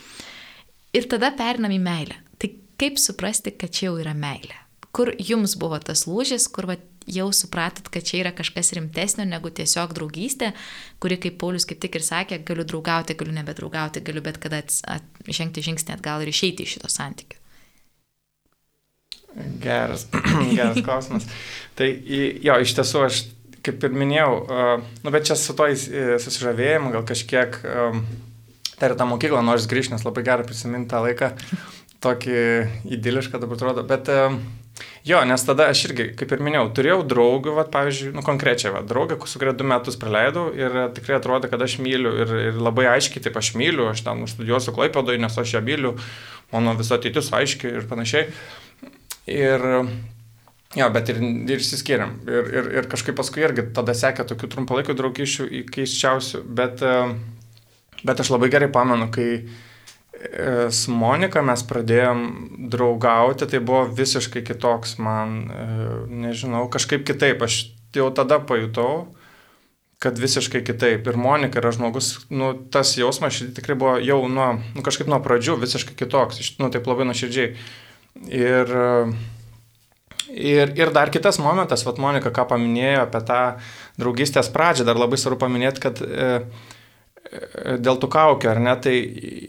Ir 0.96 1.06
tada 1.10 1.30
perinam 1.38 1.72
į 1.74 1.78
meilę. 1.82 2.16
Tai 2.40 2.50
kaip 2.80 2.98
suprasti, 2.98 3.52
kad 3.54 3.74
čia 3.74 3.90
jau 3.90 3.98
yra 4.02 4.14
meilė? 4.16 4.56
Kur 4.90 5.12
jums 5.22 5.54
buvo 5.58 5.78
tas 5.78 6.02
lūžis, 6.10 6.48
kur 6.50 6.66
va, 6.66 6.74
jau 7.10 7.28
supratot, 7.34 7.88
kad 7.92 8.06
čia 8.06 8.20
yra 8.24 8.32
kažkas 8.34 8.72
rimtesnio 8.76 9.26
negu 9.28 9.52
tiesiog 9.54 9.94
draugystė, 9.96 10.50
kuri, 11.02 11.18
kaip 11.22 11.38
Paulius 11.40 11.66
kaip 11.68 11.80
tik 11.82 11.98
ir 11.98 12.06
sakė, 12.06 12.40
galiu 12.46 12.66
draugauti, 12.66 13.16
galiu 13.18 13.34
nebedraugauti, 13.36 14.02
galiu 14.04 14.22
bet 14.24 14.40
kada 14.42 14.62
žengti 15.26 15.64
žingsnį 15.64 15.94
atgal 15.96 16.24
ir 16.24 16.32
išeiti 16.32 16.66
iš 16.66 16.76
šito 16.76 16.90
santykių. 16.90 17.38
Geras, 19.62 20.08
geras 20.58 20.80
klausimas. 20.82 21.28
Tai 21.78 21.86
jo, 21.86 22.56
iš 22.58 22.74
tiesų 22.78 23.04
aš, 23.06 23.22
kaip 23.62 23.86
ir 23.86 23.94
minėjau, 23.94 24.32
nu, 25.04 25.14
bet 25.14 25.30
čia 25.30 25.38
su 25.38 25.54
to 25.54 25.68
susižavėjimu 25.70 26.90
gal 26.96 27.06
kažkiek 27.06 27.60
um, 27.62 28.02
dar 28.80 28.96
tą 28.98 29.06
mokyklą 29.10 29.42
nors 29.46 29.68
grįžti, 29.70 29.94
nes 29.94 30.06
labai 30.06 30.24
gerai 30.26 30.46
prisiminti 30.48 30.90
tą 30.92 31.02
laiką, 31.04 31.32
tokį 32.04 32.40
idilišką 32.96 33.40
dabar 33.42 33.58
atrodo, 33.58 33.84
bet 33.88 34.08
jo, 35.04 35.20
nes 35.28 35.44
tada 35.44 35.68
aš 35.72 35.82
irgi, 35.90 36.06
kaip 36.16 36.32
ir 36.32 36.44
minėjau, 36.44 36.68
turėjau 36.76 37.00
draugų, 37.12 37.54
va, 37.58 37.66
pavyzdžiui, 37.72 38.14
nu 38.16 38.24
konkrečiai, 38.24 38.72
va, 38.74 38.84
draugę, 38.86 39.18
su 39.28 39.40
kuria 39.40 39.52
du 39.56 39.66
metus 39.68 39.98
praleidau 40.00 40.48
ir 40.56 40.78
tikrai 40.96 41.18
atrodo, 41.18 41.50
kad 41.52 41.60
aš 41.66 41.76
myliu 41.84 42.14
ir, 42.24 42.32
ir 42.50 42.60
labai 42.60 42.88
aiškiai 42.94 43.26
taip 43.26 43.36
aš 43.40 43.52
myliu, 43.60 43.90
aš 43.90 44.04
ten 44.06 44.24
studijuosiu 44.30 44.74
Klaipėdoje, 44.76 45.20
nes 45.20 45.36
aš 45.44 45.58
ją 45.58 45.64
myliu, 45.66 45.96
mano 46.54 46.76
viso 46.78 46.96
ateitis 46.96 47.32
aiškiai 47.36 47.76
ir 47.80 47.90
panašiai. 47.90 48.32
Ir 49.30 49.68
Jo, 50.78 50.86
bet 50.94 51.08
ir, 51.10 51.16
ir 51.50 51.58
išsiskiriam. 51.58 52.12
Ir, 52.30 52.48
ir, 52.54 52.66
ir 52.78 52.86
kažkaip 52.90 53.16
paskui 53.18 53.42
irgi 53.42 53.64
tada 53.74 53.90
sekė 53.90 54.22
tokių 54.30 54.52
trumpalaikių 54.52 54.94
draugyšių 55.00 55.46
į 55.50 55.62
keiščiausių, 55.74 56.42
bet 56.46 56.84
uh, 56.86 57.16
Bet 58.06 58.20
aš 58.22 58.32
labai 58.32 58.50
gerai 58.52 58.70
pamenu, 58.72 59.10
kai 59.12 59.28
e, 59.36 59.44
su 60.72 60.94
Monika 60.96 61.42
mes 61.44 61.64
pradėjom 61.68 62.22
draugauti, 62.72 63.48
tai 63.50 63.60
buvo 63.60 63.84
visiškai 63.88 64.44
kitoks 64.46 64.96
man, 65.02 65.40
e, 65.48 65.70
nežinau, 66.26 66.66
kažkaip 66.72 67.04
kitaip. 67.08 67.42
Aš 67.44 67.62
jau 67.96 68.08
tada 68.14 68.38
pajutau, 68.40 69.10
kad 70.00 70.18
visiškai 70.18 70.62
kitaip. 70.64 71.04
Ir 71.06 71.18
Monika 71.20 71.60
yra 71.60 71.74
žmogus, 71.76 72.14
nu, 72.32 72.54
tas 72.72 72.94
jausmas 72.96 73.42
tikrai 73.56 73.76
buvo 73.76 73.98
jau 74.00 74.22
nuo, 74.32 74.54
nu, 74.72 74.84
kažkaip 74.86 75.10
nuo 75.10 75.20
pradžių 75.20 75.58
visiškai 75.60 75.96
kitoks, 75.98 76.40
nu, 76.62 76.70
taip 76.72 76.88
labai 76.88 77.04
nuoširdžiai. 77.10 77.52
Ir, 78.32 78.72
ir, 80.32 80.72
ir 80.80 80.92
dar 80.96 81.12
kitas 81.12 81.38
momentas, 81.42 81.84
vad 81.84 82.00
Monika 82.00 82.32
ką 82.32 82.46
paminėjo 82.48 83.04
apie 83.04 83.20
tą 83.28 83.42
draugystės 84.00 84.48
pradžią, 84.54 84.88
dar 84.88 84.98
labai 84.98 85.20
svarbu 85.20 85.44
paminėti, 85.44 85.84
kad 85.84 86.00
e, 86.00 86.32
dėl 87.78 87.98
tų 88.02 88.08
kaukių, 88.10 88.48
ar 88.50 88.60
ne, 88.62 88.72
tai 88.82 88.94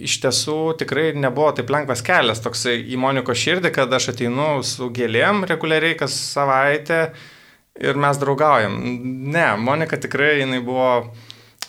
iš 0.05 0.19
tiesų 0.21 0.57
tikrai 0.81 1.11
nebuvo 1.17 1.49
taip 1.57 1.71
lengvas 1.73 2.03
kelias 2.05 2.43
toksai 2.43 2.77
į 2.93 2.99
Moniko 3.01 3.33
širdį, 3.33 3.71
kad 3.73 3.93
aš 3.97 4.11
ateinu 4.13 4.61
su 4.67 4.91
gėlėm 4.93 5.45
reguliariai 5.49 5.97
kas 5.97 6.15
savaitę 6.35 7.01
ir 7.81 7.97
mes 7.97 8.21
draugaujam. 8.21 8.77
Ne, 9.33 9.47
Monika 9.57 9.97
tikrai 10.01 10.35
jinai 10.43 10.61
buvo, 10.65 10.91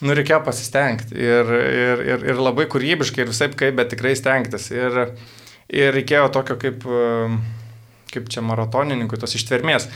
nu 0.04 0.16
reikėjo 0.18 0.42
pasistengti 0.44 1.16
ir, 1.16 1.54
ir, 1.56 2.04
ir, 2.10 2.26
ir 2.34 2.42
labai 2.42 2.68
kūrybiškai 2.68 3.24
ir 3.24 3.32
visai 3.32 3.48
kaip, 3.54 3.78
bet 3.80 3.94
tikrai 3.94 4.12
stengtis. 4.18 4.68
Ir, 4.74 5.04
ir 5.72 5.94
reikėjo 5.96 6.28
tokio 6.34 6.58
kaip, 6.60 6.84
kaip 8.12 8.28
čia 8.28 8.44
maratonininkui, 8.44 9.20
tos 9.20 9.38
ištvermės. 9.40 9.88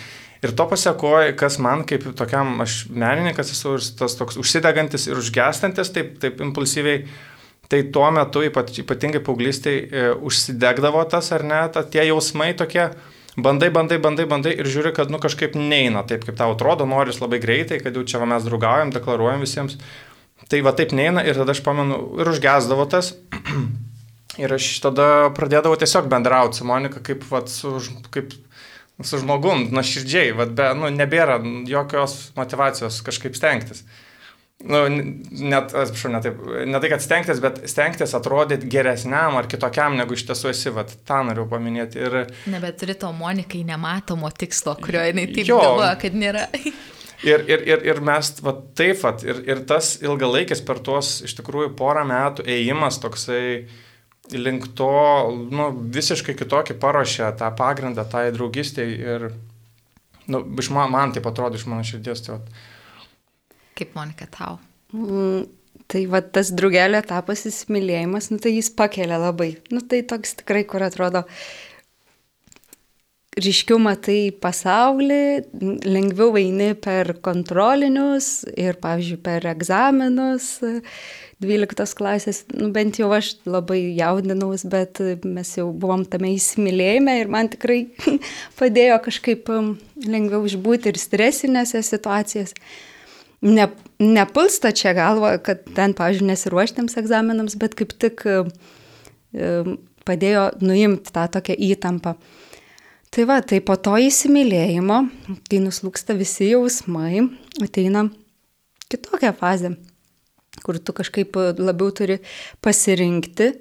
Ir 0.44 0.52
to 0.56 0.66
pasiekoja, 0.68 1.32
kas 1.38 1.56
man 1.62 1.84
kaip 1.88 2.04
tokiam, 2.18 2.58
aš 2.60 2.84
menininkas 2.92 3.54
esu 3.54 3.76
ir 3.78 3.86
tas 3.98 4.16
toks 4.18 4.36
užsidegantis 4.40 5.08
ir 5.08 5.20
užgestantis, 5.20 5.90
taip, 5.94 6.16
taip 6.22 6.42
impulsyviai, 6.44 7.06
tai 7.72 7.82
tuo 7.92 8.10
metu 8.14 8.44
ypat, 8.46 8.74
ypatingai 8.82 9.22
paauglystai 9.24 9.76
e, 9.76 10.08
užsidegdavo 10.28 11.02
tas 11.10 11.32
ar 11.34 11.46
ne, 11.46 11.62
ta, 11.72 11.82
tie 11.82 12.04
jausmai 12.10 12.52
tokie, 12.58 12.90
bandai, 13.36 13.70
bandai, 13.72 13.98
bandai, 14.02 14.28
bandai 14.28 14.52
ir 14.60 14.68
žiūri, 14.70 14.92
kad 14.96 15.10
nu 15.12 15.20
kažkaip 15.22 15.56
neina 15.56 16.04
taip, 16.06 16.28
kaip 16.28 16.36
tau 16.38 16.52
atrodo, 16.54 16.86
noris 16.88 17.22
labai 17.22 17.40
greitai, 17.42 17.80
kad 17.82 17.96
jau 17.96 18.04
čia 18.04 18.20
va, 18.22 18.28
mes 18.36 18.44
draugaujam, 18.46 18.92
deklaruojam 18.94 19.42
visiems. 19.44 19.80
Tai 20.52 20.60
va 20.62 20.76
taip 20.76 20.92
neina 20.94 21.24
ir 21.26 21.38
tada 21.40 21.56
aš 21.56 21.64
pamenu 21.64 21.98
ir 22.20 22.28
užgesdavo 22.30 22.86
tas. 22.92 23.14
Ir 24.36 24.52
aš 24.52 24.66
tada 24.84 25.30
pradėdavau 25.32 25.78
tiesiog 25.80 26.10
bendrauti 26.12 26.58
su 26.58 26.66
Monika 26.68 27.00
kaip, 27.00 27.22
vat, 27.30 27.48
su, 27.48 27.70
kaip 28.12 28.34
su 29.04 29.20
žmogum, 29.20 29.68
nuoširdžiai, 29.76 30.32
be, 30.56 30.72
nu, 30.78 30.90
nebėra 30.94 31.38
jokios 31.68 32.16
motivacijos 32.36 33.02
kažkaip 33.04 33.36
stengtis. 33.36 33.84
Nu, 34.64 34.86
net, 34.88 35.74
atsiprašau, 35.76 36.10
ne, 36.14 36.20
taip, 36.24 36.38
ne 36.64 36.80
tai, 36.80 36.88
kad 36.88 37.02
stengtis, 37.04 37.42
bet 37.44 37.58
stengtis 37.68 38.16
atrodyti 38.16 38.70
geresniam 38.72 39.36
ar 39.36 39.48
kitokiam, 39.52 39.98
negu 39.98 40.16
iš 40.16 40.24
tiesų 40.30 40.48
esi, 40.54 40.72
vat, 40.72 40.94
tą 41.08 41.20
noriu 41.28 41.44
paminėti. 41.50 42.00
Ir... 42.00 42.16
Nebeturi 42.48 42.96
to 42.96 43.12
Monikai 43.12 43.60
nematomo 43.68 44.32
tikslo, 44.32 44.78
kurio 44.80 45.04
jinai 45.04 45.28
taip 45.28 45.52
galvoja, 45.52 45.94
kad 46.00 46.16
nėra. 46.16 46.48
Ir, 47.24 47.40
ir, 47.48 47.62
ir, 47.64 47.80
ir 47.88 47.98
mes, 48.04 48.28
va, 48.44 48.52
taip, 48.76 48.98
va, 49.00 49.14
ir, 49.24 49.38
ir 49.48 49.62
tas 49.66 49.94
ilgalaikis 50.04 50.60
per 50.62 50.82
tuos 50.84 51.22
iš 51.24 51.32
tikrųjų 51.38 51.70
porą 51.74 52.02
metų 52.06 52.44
ėjimas 52.52 52.98
toksai, 53.00 53.38
uh, 53.62 53.85
link 54.34 54.70
to 54.78 54.92
nu, 55.50 55.68
visiškai 55.94 56.34
kitokį 56.38 56.78
paruošė 56.82 57.30
tą 57.40 57.50
pagrindą 57.58 58.06
tai 58.10 58.28
draugystėje 58.34 58.96
ir 59.14 59.28
nu, 60.26 60.42
iš 60.58 60.70
man, 60.74 60.90
man 60.94 61.14
taip 61.14 61.28
atrodo 61.30 61.58
iš 61.58 61.66
mano 61.70 61.86
širdies. 61.86 62.24
Tai, 62.26 62.40
Kaip 63.76 63.94
Monika 63.94 64.26
tau? 64.32 64.58
Mm, 64.96 65.46
tai 65.90 66.06
va 66.10 66.22
tas 66.24 66.50
draugelio 66.56 66.98
etapas 67.02 67.44
įsimylėjimas, 67.48 68.30
nu, 68.32 68.40
tai 68.42 68.56
jis 68.56 68.70
pakelia 68.74 69.20
labai. 69.20 69.52
Nu, 69.74 69.82
tai 69.84 70.02
toks 70.08 70.38
tikrai, 70.40 70.64
kur 70.68 70.84
atrodo, 70.86 71.26
ryškiau 73.36 73.76
matai 73.82 74.30
pasaulį, 74.40 75.20
lengviau 75.84 76.36
eini 76.40 76.70
per 76.80 77.12
kontrolinius 77.24 78.46
ir, 78.56 78.78
pavyzdžiui, 78.80 79.20
per 79.24 79.44
egzaminus. 79.52 80.54
12 81.44 81.92
klasės, 81.98 82.38
nu, 82.56 82.70
bent 82.72 82.96
jau 82.96 83.10
aš 83.12 83.34
labai 83.44 83.92
jaudinaus, 83.98 84.62
bet 84.72 85.02
mes 85.20 85.50
jau 85.58 85.66
buvom 85.68 86.06
tame 86.08 86.30
įsimylėjime 86.32 87.18
ir 87.20 87.28
man 87.28 87.50
tikrai 87.52 87.82
padėjo 88.60 88.96
kažkaip 89.04 89.50
um, 89.52 89.74
lengviau 90.00 90.46
išbūti 90.48 90.94
ir 90.94 91.00
stresinėse 91.00 91.82
situacijose. 91.84 92.56
Ne, 93.44 93.68
nepulsta 94.00 94.72
čia 94.72 94.94
galvo, 94.96 95.28
kad 95.44 95.60
ten, 95.76 95.92
pavyzdžiui, 95.98 96.30
nesiruoštėms 96.30 96.96
egzaminams, 97.02 97.58
bet 97.60 97.76
kaip 97.76 97.92
tik 98.00 98.24
um, 98.32 99.76
padėjo 100.08 100.48
nuimti 100.64 101.12
tą 101.12 101.28
tokią 101.36 101.60
įtampą. 101.68 102.16
Tai 103.16 103.24
va, 103.24 103.40
tai 103.40 103.62
po 103.64 103.78
to 103.80 103.96
įsimylėjimo, 103.96 105.00
kai 105.48 105.62
nuslūksta 105.64 106.12
visi 106.18 106.50
jausmai, 106.50 107.24
ateina 107.64 108.04
kitokia 108.92 109.32
fazė 109.32 109.72
kur 110.62 110.78
tu 110.78 110.94
kažkaip 110.96 111.36
labiau 111.58 111.92
turi 111.94 112.18
pasirinkti. 112.64 113.52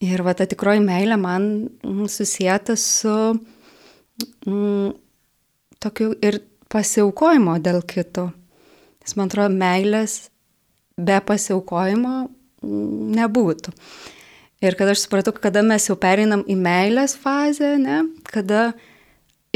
Ir 0.00 0.22
va 0.24 0.32
ta 0.36 0.46
tikroji 0.48 0.80
meilė 0.80 1.18
man 1.20 1.46
mm, 1.84 2.06
susijęta 2.08 2.76
su 2.80 3.12
mm, 4.46 4.94
tokiu 5.82 6.14
ir 6.24 6.40
pasiaukojimo 6.72 7.58
dėl 7.60 7.82
kito. 7.84 8.30
Nes 9.02 9.16
man 9.18 9.28
atrodo, 9.28 9.52
meilės 9.52 10.30
be 10.96 11.18
pasiaukojimo 11.28 12.14
mm, 12.24 13.12
nebūtų. 13.18 13.74
Ir 14.60 14.76
kada 14.76 14.92
aš 14.92 15.06
supratau, 15.06 15.32
kada 15.32 15.62
mes 15.64 15.86
jau 15.88 15.96
pereinam 15.96 16.42
į 16.44 16.52
meilės 16.60 17.14
fazę, 17.16 17.78
ne, 17.80 18.02
kada 18.28 18.74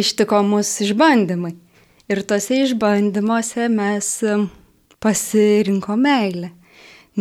ištiko 0.01 0.39
mus 0.49 0.71
išbandymai. 0.81 1.53
Ir 2.09 2.23
tose 2.25 2.63
išbandymuose 2.65 3.67
mes 3.73 4.09
pasirinko 5.05 5.97
meilę. 6.01 6.55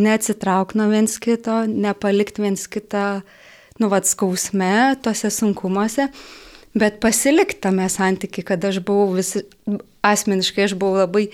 Neatsitrauk 0.00 0.72
nuo 0.74 0.88
viens 0.90 1.18
kito, 1.20 1.60
nepalikti 1.68 2.42
viens 2.42 2.64
kitą, 2.72 3.20
nu, 3.78 3.90
vad 3.92 4.08
skausme, 4.08 4.96
tose 5.04 5.28
sunkumuose, 5.30 6.08
bet 6.74 6.96
pasilikti 7.04 7.60
tame 7.66 7.90
santyki, 7.92 8.46
kad 8.48 8.64
aš 8.64 8.80
buvau 8.86 9.12
visi, 9.18 9.44
asmeniškai 10.04 10.64
aš 10.70 10.76
buvau 10.80 11.04
labai 11.04 11.26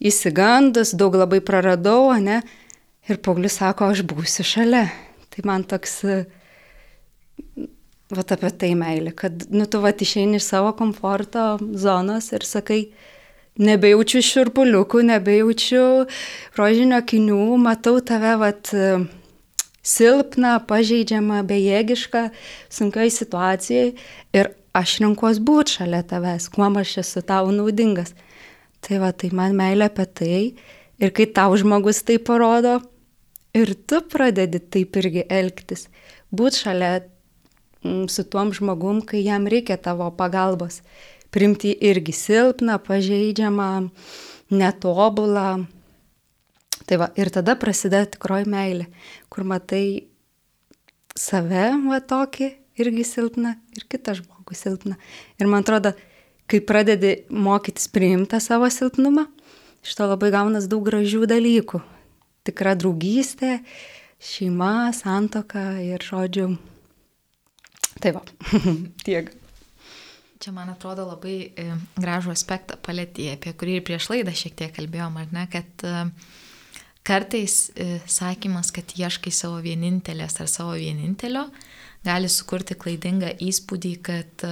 įsigandus, 0.00 0.94
daug 0.96 1.20
labai 1.20 1.42
praradau, 1.44 2.10
ne? 2.16 2.40
Ir 3.08 3.20
Paulius 3.24 3.60
sako, 3.60 3.92
aš 3.92 4.02
būsiu 4.08 4.46
šalia. 4.56 4.86
Tai 5.38 5.44
man 5.46 5.62
toks, 5.70 5.92
va 8.10 8.22
apie 8.34 8.48
tai 8.58 8.72
meilė, 8.74 9.12
kad, 9.14 9.44
nu, 9.54 9.68
tu 9.70 9.78
va 9.84 9.92
išeini 9.94 10.40
iš 10.40 10.48
savo 10.48 10.72
komforto 10.74 11.44
zonos 11.78 12.32
ir 12.34 12.42
sakai, 12.42 12.80
nebejaučiu 13.62 14.24
širpuliukų, 14.26 15.04
nebejaučiu 15.12 15.84
rožinio 16.58 16.98
kinių, 17.06 17.38
matau 17.62 18.02
tave, 18.02 18.34
vat, 18.42 18.72
silpną, 19.86 20.56
pažeidžiamą, 20.66 21.44
bejėgišką, 21.46 22.26
sunkiai 22.80 23.14
situacijai 23.14 23.94
ir 24.34 24.52
aš 24.74 24.98
renkuos 25.06 25.38
būti 25.38 25.78
šalia 25.78 26.02
tavęs, 26.02 26.50
kuo 26.50 26.66
aš 26.82 26.98
esu 27.06 27.22
tau 27.22 27.54
naudingas. 27.54 28.10
Tai 28.82 28.98
va, 29.06 29.14
tai 29.14 29.30
man 29.30 29.54
meilė 29.54 29.86
apie 29.86 30.10
tai 30.18 30.44
ir 30.98 31.14
kai 31.14 31.30
tau 31.30 31.54
žmogus 31.54 32.02
tai 32.02 32.18
parodo 32.18 32.80
ir 33.56 33.74
tu 33.88 34.00
pradedi 34.12 34.60
taip 34.60 34.96
irgi 35.00 35.24
elgtis, 35.30 35.86
būti 36.34 36.64
šalia 36.64 36.92
mm, 37.84 38.08
su 38.12 38.24
tuom 38.28 38.52
žmogum, 38.56 39.00
kai 39.06 39.22
jam 39.24 39.48
reikia 39.48 39.78
tavo 39.80 40.10
pagalbos, 40.16 40.82
primti 41.34 41.72
irgi 41.72 42.14
silpną, 42.16 42.78
pažeidžiamą, 42.84 43.88
netobulą. 44.50 45.66
Tai 46.88 46.96
va, 47.02 47.10
ir 47.20 47.28
tada 47.32 47.56
prasideda 47.60 48.06
tikroji 48.14 48.48
meilė, 48.48 48.86
kur 49.28 49.44
matai 49.44 50.08
save, 51.18 51.66
va 51.84 51.98
tokį, 52.00 52.52
irgi 52.80 53.04
silpną, 53.04 53.56
ir 53.76 53.84
kitą 53.90 54.14
žmogų 54.16 54.56
silpną. 54.56 54.96
Ir 55.36 55.50
man 55.50 55.66
atrodo, 55.66 55.92
kai 56.48 56.62
pradedi 56.64 57.26
mokytis 57.28 57.90
priimti 57.92 58.40
savo 58.40 58.70
silpnumą, 58.72 59.26
iš 59.84 59.98
to 59.98 60.08
labai 60.08 60.32
gaunas 60.32 60.70
daug 60.70 60.86
gražių 60.88 61.28
dalykų. 61.28 61.82
Tikra 62.48 62.72
draugystė, 62.80 63.58
šeima, 64.24 64.88
santoka 64.96 65.74
ir 65.84 66.00
žodžiu. 66.04 66.54
Tai 68.00 68.14
va, 68.16 68.22
tiek. 69.06 69.30
Čia, 70.38 70.52
man 70.54 70.70
atrodo, 70.70 71.02
labai 71.08 71.50
e, 71.50 71.64
gražų 71.98 72.30
aspektą 72.30 72.76
palėtė, 72.78 73.32
apie 73.34 73.52
kurį 73.58 73.80
ir 73.80 73.86
prieš 73.88 74.06
laidą 74.12 74.34
šiek 74.38 74.54
tiek 74.60 74.70
kalbėjom, 74.76 75.16
ar 75.18 75.32
ne, 75.34 75.42
kad 75.50 75.82
e, 75.82 76.04
kartais 77.06 77.56
e, 77.74 77.98
sakymas, 78.06 78.70
kad 78.74 78.94
ieškai 78.94 79.32
savo 79.34 79.58
vienintelės 79.64 80.38
ar 80.38 80.50
savo 80.50 80.76
vienintelio, 80.78 81.48
gali 82.06 82.30
sukurti 82.30 82.78
klaidingą 82.78 83.32
įspūdį, 83.48 83.92
kad 84.06 84.46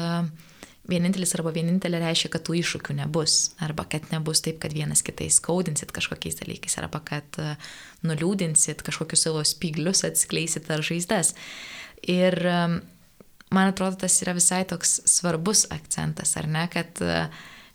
vienintelis 0.90 1.34
arba 1.36 1.52
vienintelė 1.54 2.00
reiškia, 2.02 2.30
kad 2.34 2.44
tų 2.46 2.58
iššūkių 2.60 2.96
nebus, 3.00 3.36
arba 3.62 3.86
kad 3.90 4.06
nebus 4.12 4.42
taip, 4.44 4.60
kad 4.62 4.74
vienas 4.76 5.02
kitai 5.06 5.28
skaudinsit 5.32 5.94
kažkokiais 5.94 6.38
dalykais, 6.40 6.78
arba 6.82 7.00
kad 7.04 7.40
nuliūdinsit 8.06 8.84
kažkokius 8.86 9.26
savo 9.26 9.42
spyglius, 9.46 10.04
atskleisit 10.06 10.70
ar 10.70 10.84
žaizdas. 10.86 11.34
Ir 12.06 12.38
man 13.50 13.70
atrodo, 13.70 13.96
tas 14.02 14.16
yra 14.22 14.34
visai 14.36 14.64
toks 14.68 15.00
svarbus 15.08 15.66
akcentas, 15.74 16.36
ar 16.38 16.48
ne, 16.50 16.66
kad 16.72 17.02
e, 17.02 17.26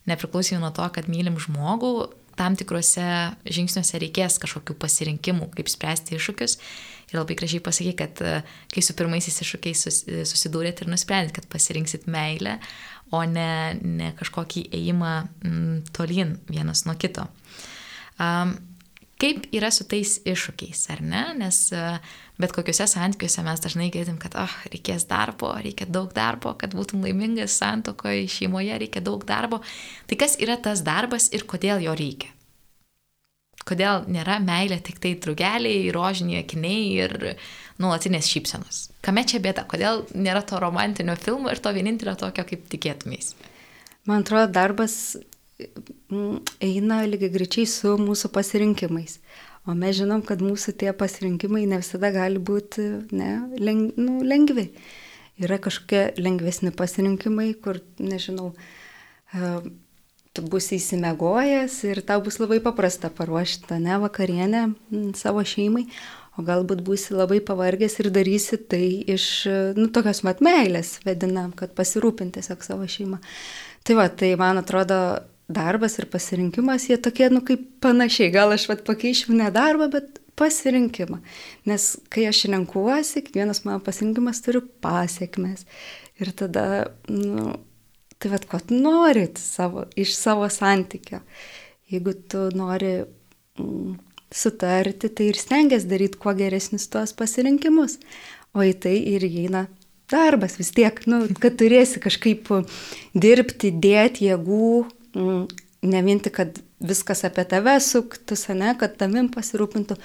nepriklausomai 0.10 0.64
nuo 0.64 0.72
to, 0.76 0.88
kad 0.96 1.10
mylim 1.12 1.40
žmogų, 1.42 1.94
tam 2.40 2.56
tikruose 2.60 3.06
žingsniuose 3.46 4.02
reikės 4.02 4.40
kažkokių 4.42 4.76
pasirinkimų, 4.82 5.52
kaip 5.56 5.70
spręsti 5.72 6.18
iššūkius. 6.18 6.58
Ir 7.12 7.20
labai 7.20 7.36
gražiai 7.40 7.64
pasakė, 7.64 7.94
kad 8.00 8.24
e, 8.24 8.40
kai 8.72 8.84
su 8.86 8.96
pirmaisiais 8.98 9.42
iššūkiais 9.44 9.86
e, 9.88 10.24
susidūrėt 10.28 10.84
ir 10.84 10.92
nusprendėt, 10.92 11.36
kad 11.36 11.48
pasirinksit 11.52 12.08
meilę, 12.12 12.58
o 13.12 13.24
ne, 13.28 13.76
ne 13.84 14.12
kažkokį 14.20 14.70
ėjimą 14.80 15.14
m, 15.44 15.80
tolyn 15.92 16.38
vienas 16.48 16.86
nuo 16.88 16.96
kito. 17.00 17.28
Um, 18.22 18.56
kaip 19.22 19.46
yra 19.54 19.70
su 19.74 19.86
tais 19.90 20.18
iššūkiais, 20.24 20.82
ar 20.94 21.04
ne? 21.06 21.24
Nes 21.44 21.60
e, 21.76 21.84
bet 22.42 22.56
kokiuose 22.56 22.88
santykiuose 22.90 23.44
mes 23.46 23.64
dažnai 23.64 23.92
girdim, 23.94 24.18
kad, 24.22 24.36
ah, 24.40 24.50
oh, 24.50 24.68
reikės 24.74 25.06
darbo, 25.10 25.52
reikia 25.62 25.90
daug 25.90 26.14
darbo, 26.16 26.56
kad 26.58 26.74
būtum 26.78 27.04
laimingas 27.06 27.60
santokoje, 27.60 28.26
šeimoje 28.32 28.80
reikia 28.82 29.04
daug 29.06 29.26
darbo. 29.28 29.62
Tai 30.10 30.20
kas 30.24 30.40
yra 30.42 30.58
tas 30.58 30.86
darbas 30.88 31.30
ir 31.36 31.46
kodėl 31.50 31.84
jo 31.86 31.98
reikia? 31.98 32.32
Kodėl 33.68 34.08
nėra 34.12 34.40
meilė 34.42 34.80
tik 34.84 35.00
tai 35.04 35.14
drugeliai, 35.22 35.92
rožiniai 35.94 36.42
akiniai 36.42 36.86
ir 37.06 37.16
nuolatinės 37.82 38.30
šypsenos? 38.32 38.82
Kame 39.06 39.24
čia 39.30 39.42
bėda? 39.44 39.68
Kodėl 39.70 40.06
nėra 40.18 40.42
to 40.48 40.60
romantinio 40.62 41.16
filmo 41.20 41.52
ir 41.52 41.62
to 41.62 41.74
vienintelio 41.76 42.16
tokio, 42.20 42.46
kaip 42.48 42.66
tikėtumės? 42.72 43.36
Man 44.10 44.26
atrodo, 44.26 44.50
darbas 44.56 44.96
eina 46.62 47.04
lygiai 47.06 47.34
greičiai 47.34 47.70
su 47.70 47.94
mūsų 48.02 48.32
pasirinkimais. 48.34 49.20
O 49.70 49.76
mes 49.78 49.94
žinom, 50.00 50.24
kad 50.26 50.42
mūsų 50.42 50.74
tie 50.82 50.90
pasirinkimai 50.98 51.68
ne 51.70 51.78
visada 51.84 52.10
gali 52.14 52.42
būti 52.42 52.88
ne, 53.14 53.32
leng, 53.62 53.94
nu, 54.00 54.24
lengvi. 54.26 54.72
Yra 55.42 55.60
kažkokie 55.62 56.18
lengvesni 56.22 56.74
pasirinkimai, 56.74 57.52
kur, 57.62 57.78
nežinau, 58.02 58.52
tu 60.36 60.44
bus 60.48 60.70
įsimegojęs 60.76 61.82
ir 61.90 62.02
tau 62.08 62.22
bus 62.24 62.40
labai 62.40 62.62
paprasta 62.64 63.12
paruošti 63.12 63.80
ne 63.84 63.98
vakarienę 64.00 64.64
savo 65.20 65.44
šeimai, 65.44 65.88
o 66.40 66.46
galbūt 66.48 66.84
būsi 66.88 67.16
labai 67.18 67.42
pavargęs 67.44 68.00
ir 68.00 68.12
darysi 68.16 68.60
tai 68.72 68.86
iš, 69.12 69.26
nu, 69.76 69.90
tokios 69.92 70.24
mat 70.28 70.40
meilės, 70.44 71.00
vedinam, 71.04 71.52
kad 71.58 71.76
pasirūpinti 71.76 72.40
tiesiog 72.40 72.64
savo 72.64 72.88
šeimą. 72.88 73.20
Tai 73.84 73.98
va, 74.00 74.08
tai 74.08 74.32
man 74.40 74.62
atrodo, 74.62 75.02
darbas 75.52 75.98
ir 76.00 76.08
pasirinkimas, 76.12 76.88
jie 76.90 76.98
tokie, 77.02 77.28
nu, 77.34 77.42
kaip 77.46 77.64
panašiai. 77.84 78.32
Gal 78.32 78.56
aš 78.56 78.70
vat 78.72 78.86
pakeičiau 78.88 79.36
ne 79.36 79.50
darbą, 79.52 79.90
bet 79.92 80.22
pasirinkimą. 80.40 81.20
Nes 81.68 81.90
kai 82.14 82.28
aš 82.30 82.46
renkuosi, 82.52 83.26
kiekvienas 83.26 83.66
mano 83.66 83.82
pasirinkimas 83.84 84.40
turi 84.46 84.64
pasiekmes. 84.84 85.66
Ir 86.22 86.32
tada, 86.38 86.66
nu, 87.12 87.58
tai 88.22 88.32
vad, 88.34 88.46
ko 88.50 88.62
tu 88.62 88.78
norit 88.78 89.42
savo, 89.42 89.88
iš 90.00 90.14
savo 90.18 90.48
santykio. 90.52 91.22
Jeigu 91.92 92.14
tu 92.32 92.46
nori 92.56 92.94
mm, 93.02 93.98
sutarti, 94.32 95.10
tai 95.10 95.32
ir 95.32 95.42
stengiasi 95.42 95.90
daryti 95.92 96.22
kuo 96.22 96.34
geresnius 96.38 96.88
tuos 96.94 97.16
pasirinkimus. 97.18 97.98
O 98.56 98.64
į 98.68 98.76
tai 98.84 98.96
ir 99.12 99.26
įeina 99.28 99.66
darbas 100.12 100.58
vis 100.60 100.74
tiek, 100.76 100.98
nu, 101.08 101.24
kad 101.40 101.56
turėsi 101.60 102.02
kažkaip 102.04 102.50
dirbti, 103.16 103.72
dėti 103.72 104.28
jėgų, 104.28 104.72
Mm, 105.16 105.48
ne 105.82 106.02
vien 106.06 106.20
tik, 106.24 106.36
kad 106.38 106.60
viskas 106.80 107.26
apie 107.28 107.44
tave 107.50 107.76
suktus, 107.84 108.46
ne, 108.56 108.72
kad 108.80 108.96
tavim 109.00 109.28
pasirūpintų, 109.34 109.98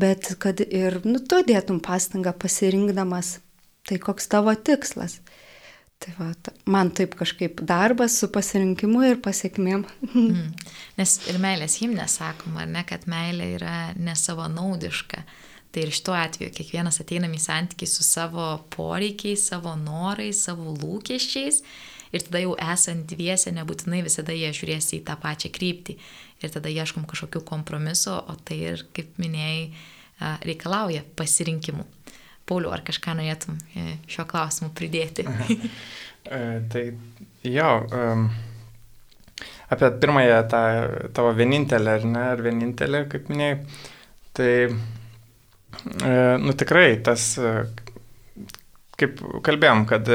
bet 0.00 0.32
kad 0.42 0.62
ir 0.66 1.00
nu, 1.06 1.20
tu 1.22 1.42
dėtum 1.46 1.78
pastangą 1.84 2.34
pasirinkdamas, 2.34 3.36
tai 3.86 4.00
koks 4.02 4.26
tavo 4.32 4.54
tikslas. 4.54 5.20
Tai 5.96 6.12
va, 6.18 6.28
man 6.68 6.90
taip 6.92 7.14
kažkaip 7.16 7.62
darbas 7.64 8.18
su 8.20 8.28
pasirinkimu 8.32 9.00
ir 9.06 9.20
pasiekmėm. 9.24 9.86
Mm. 10.12 10.52
Nes 10.98 11.16
ir 11.30 11.40
meilės 11.40 11.78
himne 11.80 12.04
sakoma, 12.10 12.66
ne, 12.68 12.84
kad 12.88 13.08
meilė 13.08 13.54
yra 13.56 13.76
nesavanaudiška. 13.96 15.22
Tai 15.72 15.84
ir 15.84 15.92
šituo 15.92 16.14
atveju 16.16 16.52
kiekvienas 16.56 17.00
ateinam 17.02 17.32
į 17.36 17.40
santykių 17.42 17.88
su 17.90 18.04
savo 18.04 18.46
poreikiais, 18.72 19.48
savo 19.50 19.74
norais, 19.80 20.44
savo 20.46 20.76
lūkesčiais 20.76 21.62
ir 22.12 22.24
tada 22.28 22.40
jau 22.44 22.54
esant 22.60 23.08
dviese 23.10 23.52
nebūtinai 23.56 24.04
visada 24.06 24.36
jie 24.36 24.52
žiūrės 24.56 24.92
į 24.96 25.02
tą 25.08 25.18
pačią 25.20 25.50
kryptį 25.52 25.98
ir 26.44 26.52
tada 26.52 26.72
ieškom 26.72 27.08
kažkokių 27.08 27.42
kompromisų, 27.48 28.14
o 28.30 28.36
tai 28.46 28.60
ir, 28.72 28.86
kaip 28.96 29.16
minėjai, 29.20 29.68
reikalauja 30.44 31.04
pasirinkimų. 31.16 31.84
Pauliu, 32.46 32.70
ar 32.70 32.84
kažką 32.86 33.16
norėtum 33.18 33.56
e, 33.74 33.96
šiuo 34.10 34.22
klausimu 34.30 34.70
pridėti? 34.78 35.24
e, 36.36 36.42
tai 36.70 36.82
jo, 37.42 37.70
um, 37.90 38.28
apie 39.74 39.88
pirmąją 40.02 40.36
tą 40.52 40.60
tavo 41.16 41.32
vienintelę, 41.34 41.96
ar 41.98 42.04
ne, 42.06 42.22
ar 42.36 42.42
vienintelę, 42.44 43.00
kaip 43.10 43.32
minėjai, 43.32 43.56
tai, 44.38 44.52
e, 46.06 46.12
nu 46.44 46.54
tikrai 46.54 46.92
tas, 47.08 47.32
kaip 48.96 49.18
kalbėjom, 49.48 49.82
kad, 49.90 50.12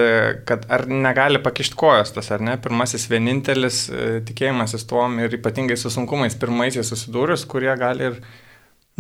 kad 0.47 0.63
ar 0.71 0.85
negali 0.87 1.41
pakišti 1.43 1.75
kojos 1.77 2.15
tas, 2.15 2.31
ar 2.31 2.47
ne, 2.47 2.55
pirmasis 2.63 3.09
vienintelis 3.11 3.81
tikėjimasis 4.29 4.87
tuom 4.87 5.19
ir 5.19 5.35
ypatingai 5.35 5.75
su 5.77 5.91
sunkumais 5.91 6.39
pirmaisiais 6.39 6.95
susidūrus, 6.95 7.43
kurie 7.51 7.75
gali 7.77 8.07
ir, 8.07 8.17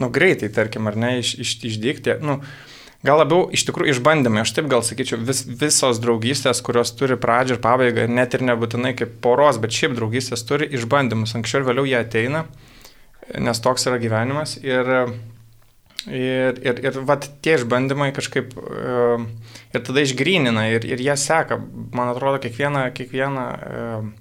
nu, 0.03 0.11
greitai, 0.11 0.51
tarkim, 0.51 0.91
ar 0.91 0.99
ne, 0.99 1.15
iš, 1.23 1.33
iš, 1.47 1.55
išdykti, 1.71 2.19
nu, 2.27 2.41
gal 3.07 3.21
labiau 3.21 3.47
iš 3.53 3.65
tikrųjų 3.67 3.95
išbandymai, 3.95 4.43
aš 4.45 4.53
taip 4.57 4.67
gal 4.71 4.83
sakyčiau, 4.85 5.19
vis, 5.25 5.43
visos 5.45 6.01
draugystės, 6.03 6.61
kurios 6.65 6.93
turi 6.97 7.17
pradžią 7.19 7.57
ir 7.57 7.63
pabaigą, 7.63 8.07
net 8.11 8.37
ir 8.37 8.45
nebūtinai 8.45 8.93
kaip 8.99 9.17
poros, 9.23 9.59
bet 9.61 9.73
šiaip 9.75 9.97
draugystės 9.97 10.45
turi 10.47 10.69
išbandymus, 10.77 11.33
anksčiau 11.37 11.63
ir 11.63 11.69
vėliau 11.71 11.89
jie 11.89 11.99
ateina. 12.01 12.45
nes 13.39 13.61
toks 13.63 13.85
yra 13.87 13.99
gyvenimas. 14.01 14.57
Ir, 14.63 14.89
ir, 16.07 16.57
ir, 16.65 16.81
ir 16.83 16.99
vat, 17.07 17.27
tie 17.43 17.55
išbandymai 17.59 18.09
kažkaip 18.15 18.55
e, 18.57 19.03
ir 19.71 19.85
tada 19.85 20.03
išgrynina 20.03 20.67
ir, 20.73 20.87
ir 20.89 21.03
jie 21.03 21.15
seka, 21.19 21.59
man 21.95 22.11
atrodo, 22.11 22.41
kiekvieną, 22.43 22.87
kiekvieną, 22.97 23.45
e, 23.45 24.20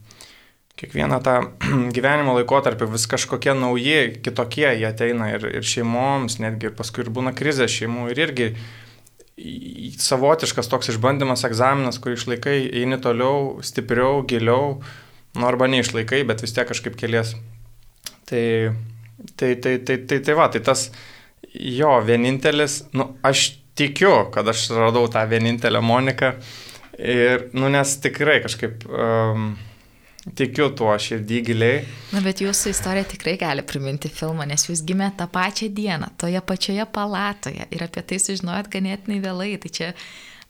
kiekvieną 0.80 1.20
tą 1.24 1.36
gyvenimo 1.96 2.34
laikotarpį 2.38 2.88
vis 2.94 3.06
kažkokie 3.10 3.54
nauji, 3.56 4.20
kitokie 4.24 4.68
jie 4.68 4.86
ateina 4.88 5.34
ir, 5.34 5.44
ir 5.60 5.66
šeimoms, 5.66 6.38
netgi 6.40 6.70
ir 6.70 6.76
paskui 6.78 7.04
ir 7.04 7.12
būna 7.12 7.34
krizė 7.36 7.68
šeimų 7.68 8.10
ir 8.12 8.22
irgi 8.26 8.48
savotiškas 10.00 10.68
toks 10.68 10.90
išbandymas, 10.92 11.46
egzaminas, 11.48 12.00
kur 12.00 12.12
išlaikai, 12.12 12.58
eini 12.80 12.98
toliau, 13.00 13.60
stipriau, 13.64 14.20
giliau, 14.28 14.80
nu 15.36 15.46
arba 15.48 15.68
neišlaikai, 15.70 16.22
bet 16.28 16.44
vis 16.44 16.52
tiek 16.56 16.68
kažkaip 16.68 16.98
kelies. 17.00 17.32
Tai, 18.28 18.44
tai, 19.40 19.54
tai, 19.56 19.78
tai, 19.78 19.96
tai, 20.04 20.20
tai 20.26 20.36
va, 20.36 20.50
tai 20.52 20.60
tas 20.64 20.90
jo 21.54 21.94
vienintelis, 22.04 22.82
nu 22.92 23.14
aš 23.26 23.46
tikiu, 23.80 24.28
kad 24.34 24.48
aš 24.52 24.68
radau 24.76 25.08
tą 25.12 25.24
vienintelę 25.30 25.80
Moniką 25.80 26.34
ir, 26.98 27.48
nu 27.56 27.72
nes 27.72 27.96
tikrai 28.04 28.40
kažkaip... 28.44 28.84
Um, 28.88 29.50
Tikiu 30.20 30.66
tuo 30.76 30.92
širdį 31.00 31.36
giliai. 31.46 31.76
Na, 32.12 32.20
bet 32.20 32.42
jūsų 32.44 32.74
istorija 32.74 33.06
tikrai 33.08 33.38
gali 33.40 33.62
priminti 33.64 34.10
filmą, 34.12 34.44
nes 34.48 34.66
jūs 34.68 34.82
gimėte 34.84 35.22
tą 35.22 35.26
pačią 35.32 35.70
dieną, 35.72 36.10
toje 36.20 36.42
pačioje 36.44 36.84
palatoje 36.92 37.64
ir 37.72 37.84
apie 37.86 38.04
tai 38.04 38.18
sužinojot 38.20 38.68
ganėtinai 38.72 39.16
vėlai. 39.24 39.54
Tai 39.62 39.70
čia, 39.78 39.88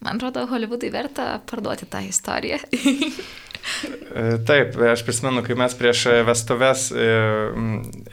man 0.02 0.18
atrodo, 0.18 0.42
Hollywoodai 0.50 0.90
verta 0.90 1.28
parduoti 1.46 1.86
tą 1.90 2.02
istoriją. 2.08 2.58
E, 3.60 4.38
taip, 4.48 4.72
aš 4.88 5.02
prisimenu, 5.04 5.42
kai 5.44 5.54
mes 5.58 5.74
prieš 5.76 6.06
vestuves 6.24 6.86
e, 6.96 7.08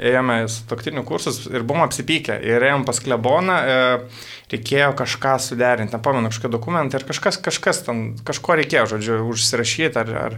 ėjome 0.09 0.35
toktinių 0.69 1.03
kursus 1.07 1.39
ir 1.47 1.63
buvom 1.63 1.85
apsipykę 1.85 2.35
ir 2.43 2.65
ėjom 2.67 2.83
pas 2.87 2.99
kleboną, 3.01 3.55
e, 3.55 4.25
reikėjo 4.51 4.91
kažką 4.99 5.37
suderinti, 5.45 5.95
nepamenu, 5.95 6.27
kažkokie 6.33 6.51
dokumentai 6.53 6.99
ir 6.99 7.07
kažkas, 7.07 7.39
kažkas 7.47 7.79
ten, 7.87 8.03
kažko 8.27 8.59
reikėjo, 8.59 8.89
žodžiu, 8.93 9.21
užsirašyti 9.31 10.03
ar, 10.03 10.13
ar 10.25 10.37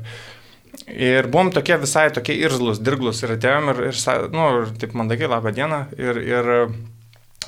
Ir 0.89 1.27
buvom 1.29 1.51
tokie 1.53 1.77
visai 1.81 2.07
tokie 2.13 2.35
irzlus, 2.39 2.79
dirglus 2.81 3.21
ir 3.25 3.35
atėjom 3.35 3.71
ir, 3.73 3.81
ir 3.91 3.99
nu, 4.33 4.47
ir 4.61 4.71
taip 4.81 4.95
mandagiai, 4.97 5.29
labą 5.29 5.53
dieną. 5.53 5.79
Ir, 5.97 6.19
ir, 6.23 6.49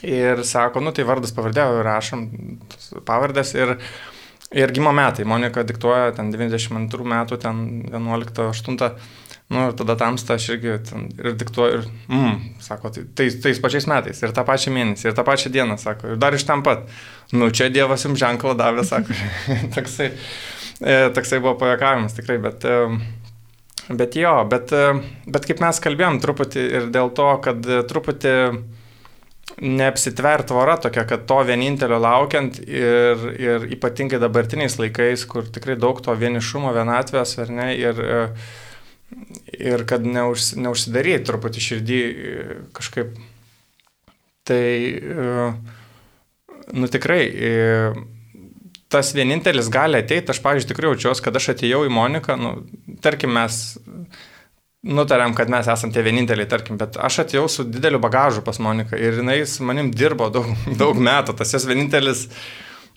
ir 0.06 0.44
sako, 0.48 0.84
nu 0.86 0.94
tai 0.96 1.06
vardas 1.08 1.34
pavardė, 1.36 1.66
rašom 1.86 2.28
pavardės 3.08 3.56
ir, 3.58 3.76
ir 4.54 4.76
gimo 4.76 4.94
metai. 4.96 5.26
Monika 5.30 5.66
diktuoja 5.68 6.14
ten 6.18 6.32
92 6.34 7.12
metų, 7.16 7.42
ten 7.42 7.66
11-8. 7.90 8.94
Nu, 9.52 9.66
ir 9.68 9.74
tada 9.76 9.98
tamsta 10.00 10.38
aš 10.40 10.46
irgi 10.54 10.78
ten, 10.88 11.10
ir 11.20 11.34
diktuoju, 11.36 11.80
ir, 11.82 11.88
mm, 12.08 12.36
sako, 12.64 12.94
tai, 12.96 13.02
tais, 13.20 13.36
tais 13.44 13.58
pačiais 13.60 13.88
metais, 13.92 14.22
ir 14.24 14.32
tą 14.32 14.46
pačią 14.48 14.72
mėnesį, 14.72 15.10
ir 15.10 15.18
tą 15.18 15.26
pačią 15.28 15.52
dieną, 15.52 15.76
sako, 15.82 16.14
ir 16.14 16.22
dar 16.22 16.38
iš 16.38 16.46
ten 16.48 16.64
pat. 16.64 16.86
Nu, 17.36 17.50
čia 17.52 17.68
Dievas 17.68 18.06
jums 18.08 18.22
ženklą 18.22 18.54
davė, 18.56 18.86
sako, 18.88 19.18
toksai, 19.76 20.14
toksai 20.82 21.42
buvo 21.42 21.58
pajakavimas 21.62 22.18
tikrai, 22.18 22.40
bet... 22.44 22.68
E, 22.68 23.18
Bet 23.92 24.14
jo, 24.16 24.32
bet, 24.48 24.70
bet 25.28 25.46
kaip 25.50 25.60
mes 25.60 25.80
kalbėjom 25.84 26.20
truputį 26.24 26.62
ir 26.78 26.86
dėl 26.94 27.10
to, 27.18 27.26
kad 27.44 27.66
truputį 27.90 28.36
neapsitvert 29.62 30.48
tvora 30.48 30.78
tokia, 30.82 31.04
kad 31.10 31.26
to 31.28 31.40
vienintelio 31.46 32.00
laukiant 32.02 32.60
ir, 32.62 33.26
ir 33.42 33.66
ypatingai 33.76 34.22
dabartiniais 34.22 34.78
laikais, 34.80 35.26
kur 35.30 35.50
tikrai 35.54 35.76
daug 35.80 36.00
to 36.04 36.16
vienišumo, 36.18 36.72
vienatvės, 36.76 37.36
ar 37.44 37.52
ne, 37.54 37.68
ir, 37.78 38.02
ir 39.58 39.86
kad 39.90 40.06
neužs, 40.08 40.54
neužsidaryti 40.62 41.28
truputį 41.28 41.66
širdį 41.68 42.02
kažkaip. 42.78 43.14
Tai, 44.48 44.64
nu 46.74 46.90
tikrai, 46.90 47.24
tas 48.92 49.14
vienintelis 49.16 49.70
gali 49.72 50.02
ateiti, 50.02 50.34
aš, 50.34 50.42
pavyzdžiui, 50.44 50.74
tikrai 50.74 50.92
jaučiuosi, 50.92 51.24
kad 51.26 51.38
aš 51.40 51.54
atėjau 51.56 51.86
į 51.88 51.94
Moniką, 51.96 52.36
nu, 52.40 52.54
tarkim, 53.04 53.34
mes 53.38 53.62
nutarėm, 54.82 55.36
kad 55.38 55.52
mes 55.54 55.70
esame 55.70 55.94
tie 55.94 56.04
vieninteliai, 56.06 56.50
tarkim, 56.50 56.80
bet 56.82 56.98
aš 56.98 57.22
atėjau 57.26 57.46
su 57.52 57.66
dideliu 57.70 58.02
bagažu 58.02 58.44
pas 58.46 58.58
Moniką 58.62 58.98
ir 58.98 59.22
jinai 59.22 59.40
su 59.50 59.66
manim 59.68 59.92
dirbo 59.94 60.32
daug, 60.34 60.50
daug 60.82 61.00
metų, 61.00 61.38
tas 61.38 61.54
jos 61.54 61.68
vienintelis, 61.70 62.28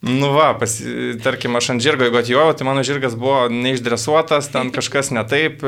nu 0.04 0.32
va, 0.34 0.52
pas, 0.60 0.78
tarkim, 1.24 1.56
aš 1.60 1.74
ant 1.74 1.84
žirgo, 1.84 2.08
jeigu 2.08 2.20
atėjau, 2.22 2.46
tai 2.56 2.68
mano 2.68 2.84
žirgas 2.86 3.16
buvo 3.20 3.46
neišdresuotas, 3.52 4.50
ten 4.54 4.72
kažkas 4.76 5.12
netaip. 5.14 5.64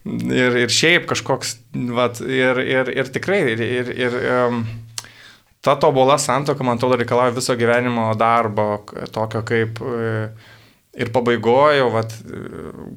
Ir, 0.00 0.54
ir 0.56 0.70
šiaip 0.72 1.04
kažkoks, 1.10 1.58
vat, 1.92 2.22
ir, 2.24 2.56
ir, 2.64 2.88
ir 2.88 3.10
tikrai, 3.12 3.42
ir, 3.52 3.60
ir, 3.60 3.90
ir 4.00 4.14
um, 4.16 4.62
ta 5.60 5.76
tobula 5.76 6.16
santoka, 6.18 6.64
man 6.64 6.78
atrodo, 6.78 6.96
reikalauja 7.00 7.36
viso 7.36 7.56
gyvenimo 7.58 8.10
darbo, 8.18 8.84
tokio 9.12 9.42
kaip 9.46 9.80
ir 11.00 11.12
pabaigojo, 11.14 11.90
vat, 11.94 12.14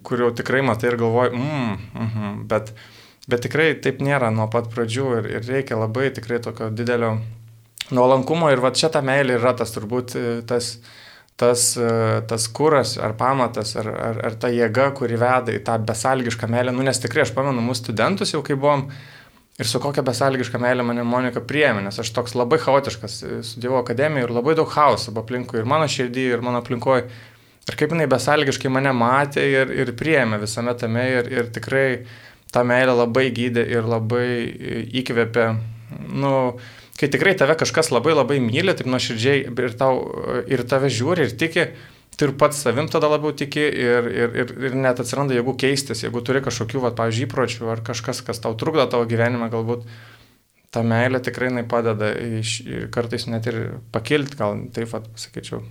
kur 0.04 0.26
jau 0.26 0.32
tikrai 0.36 0.64
matai 0.66 0.92
ir 0.92 0.98
galvoji, 1.02 1.36
mm, 1.38 1.78
mm 1.94 2.10
-hmm, 2.10 2.42
bet, 2.50 2.74
bet 3.28 3.46
tikrai 3.46 3.74
taip 3.84 4.02
nėra 4.02 4.32
nuo 4.34 4.48
pat 4.48 4.72
pradžių 4.74 5.08
ir, 5.20 5.32
ir 5.38 5.48
reikia 5.48 5.78
labai 5.78 6.10
tikrai 6.16 6.40
tokio 6.40 6.70
didelio 6.70 7.18
nuolankumo 7.92 8.50
ir 8.52 8.62
va 8.64 8.72
čia 8.72 8.90
ta 8.90 9.02
meilė 9.02 9.38
yra 9.40 9.54
tas 9.54 9.74
turbūt 9.76 10.16
tas, 10.48 10.78
tas, 11.38 11.78
tas 12.28 12.48
kuras 12.48 12.98
ar 12.98 13.14
pamatas 13.14 13.76
ar, 13.76 13.88
ar, 13.88 14.22
ar 14.26 14.36
ta 14.36 14.48
jėga, 14.48 14.92
kuri 14.98 15.20
veda 15.20 15.54
į 15.54 15.64
tą 15.68 15.78
besalgišką 15.86 16.48
meilę, 16.48 16.72
nu 16.72 16.84
nes 16.84 17.00
tikrai 17.00 17.26
aš 17.28 17.34
pamenu 17.36 17.62
mūsų 17.62 17.84
studentus 17.84 18.34
jau 18.34 18.42
kai 18.42 18.56
buvom, 18.56 18.88
Ir 19.62 19.70
su 19.70 19.78
kokia 19.78 20.02
besalgiška 20.02 20.58
meilė 20.58 20.82
mane 20.86 21.04
Monika 21.06 21.42
priėmė, 21.46 21.84
nes 21.86 22.00
aš 22.02 22.10
toks 22.16 22.34
labai 22.34 22.58
chaotiškas, 22.62 23.18
e, 23.22 23.36
studijavau 23.46 23.84
akademiją 23.84 24.26
ir 24.26 24.34
labai 24.34 24.56
daug 24.58 24.70
chaoso 24.74 25.14
aplinkui, 25.22 25.60
ir 25.62 25.70
mano 25.70 25.86
širdį, 25.86 26.24
ir 26.34 26.42
mano 26.42 26.64
aplinkoje. 26.64 27.06
Ir 27.70 27.78
kaip 27.80 27.94
jinai 27.94 28.08
besalgiškai 28.10 28.72
mane 28.74 28.92
matė 28.98 29.44
ir, 29.46 29.70
ir 29.78 29.94
priėmė 30.00 30.42
visame 30.42 30.74
tame 30.76 31.06
ir, 31.20 31.30
ir 31.32 31.52
tikrai 31.54 31.86
tą 32.54 32.66
meilę 32.66 32.98
labai 32.98 33.28
gydė 33.36 33.68
ir 33.76 33.86
labai 33.88 34.26
e, 34.26 34.82
įkvėpė. 35.04 35.46
Nu, 36.18 36.34
kai 36.98 37.12
tikrai 37.14 37.36
tave 37.38 37.54
kažkas 37.60 37.94
labai 37.94 38.18
labai 38.18 38.40
myli, 38.42 38.74
taip 38.74 38.90
nuoširdžiai 38.90 39.46
ir, 39.54 39.78
tau, 39.78 40.02
ir 40.50 40.66
tave 40.66 40.90
žiūri 40.90 41.30
ir 41.30 41.38
tiki, 41.38 41.70
tu 42.18 42.28
ir 42.28 42.34
pats 42.40 42.64
savim 42.66 42.90
tada 42.92 43.10
labiau 43.12 43.34
tiki 43.36 43.64
ir, 43.64 44.10
ir, 44.10 44.40
ir, 44.44 44.56
ir 44.70 44.76
net 44.78 45.00
atsiranda 45.02 45.36
jėgų 45.38 45.56
keistis, 45.66 46.04
jeigu 46.06 46.24
turi 46.26 46.44
kažkokių, 46.46 46.82
va, 46.86 46.94
pavyzdžiui, 46.98 47.28
įpročių 47.30 47.70
ar 47.74 47.84
kažkas, 47.86 48.24
kas 48.26 48.44
tau 48.44 48.56
trukdo 48.60 48.86
tavo 48.92 49.08
gyvenimą, 49.10 49.50
galbūt 49.54 49.88
ta 50.74 50.82
meilė 50.86 51.22
tikrai 51.24 51.52
padeda 51.70 52.12
iš, 52.42 52.58
kartais 52.94 53.30
net 53.30 53.48
ir 53.52 53.62
pakilti, 53.94 54.40
gal 54.40 54.58
taip 54.74 54.92
pat 54.96 55.10
pasakyčiau. 55.14 55.64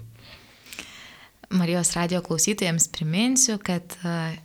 Marijos 1.52 1.90
radio 1.92 2.22
klausytojams 2.24 2.86
priminsiu, 2.88 3.58
kad 3.58 3.82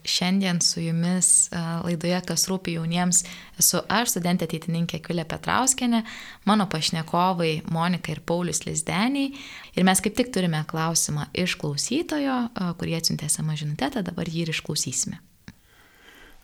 šiandien 0.04 0.60
su 0.62 0.82
jumis 0.82 1.48
laidoje 1.86 2.20
Kas 2.28 2.44
rūpi 2.52 2.74
jauniems 2.76 3.22
esu 3.62 3.80
aš, 3.88 4.12
studentė 4.12 4.44
ateitininkė 4.50 5.00
Kvilė 5.06 5.24
Petrauskenė, 5.30 6.02
mano 6.50 6.68
pašnekovai 6.68 7.62
Monika 7.72 8.12
ir 8.12 8.20
Paulius 8.28 8.66
Lizdeniai. 8.66 9.32
Ir 9.78 9.86
mes 9.86 10.02
kaip 10.02 10.16
tik 10.18 10.32
turime 10.34 10.64
klausimą 10.70 11.28
iš 11.38 11.54
klausytojo, 11.62 12.38
kurį 12.80 12.98
atsiuntė 12.98 13.30
savo 13.30 13.54
žinutę, 13.58 13.92
dabar 14.02 14.30
jį 14.30 14.48
ir 14.48 14.54
išklausysime. 14.56 15.22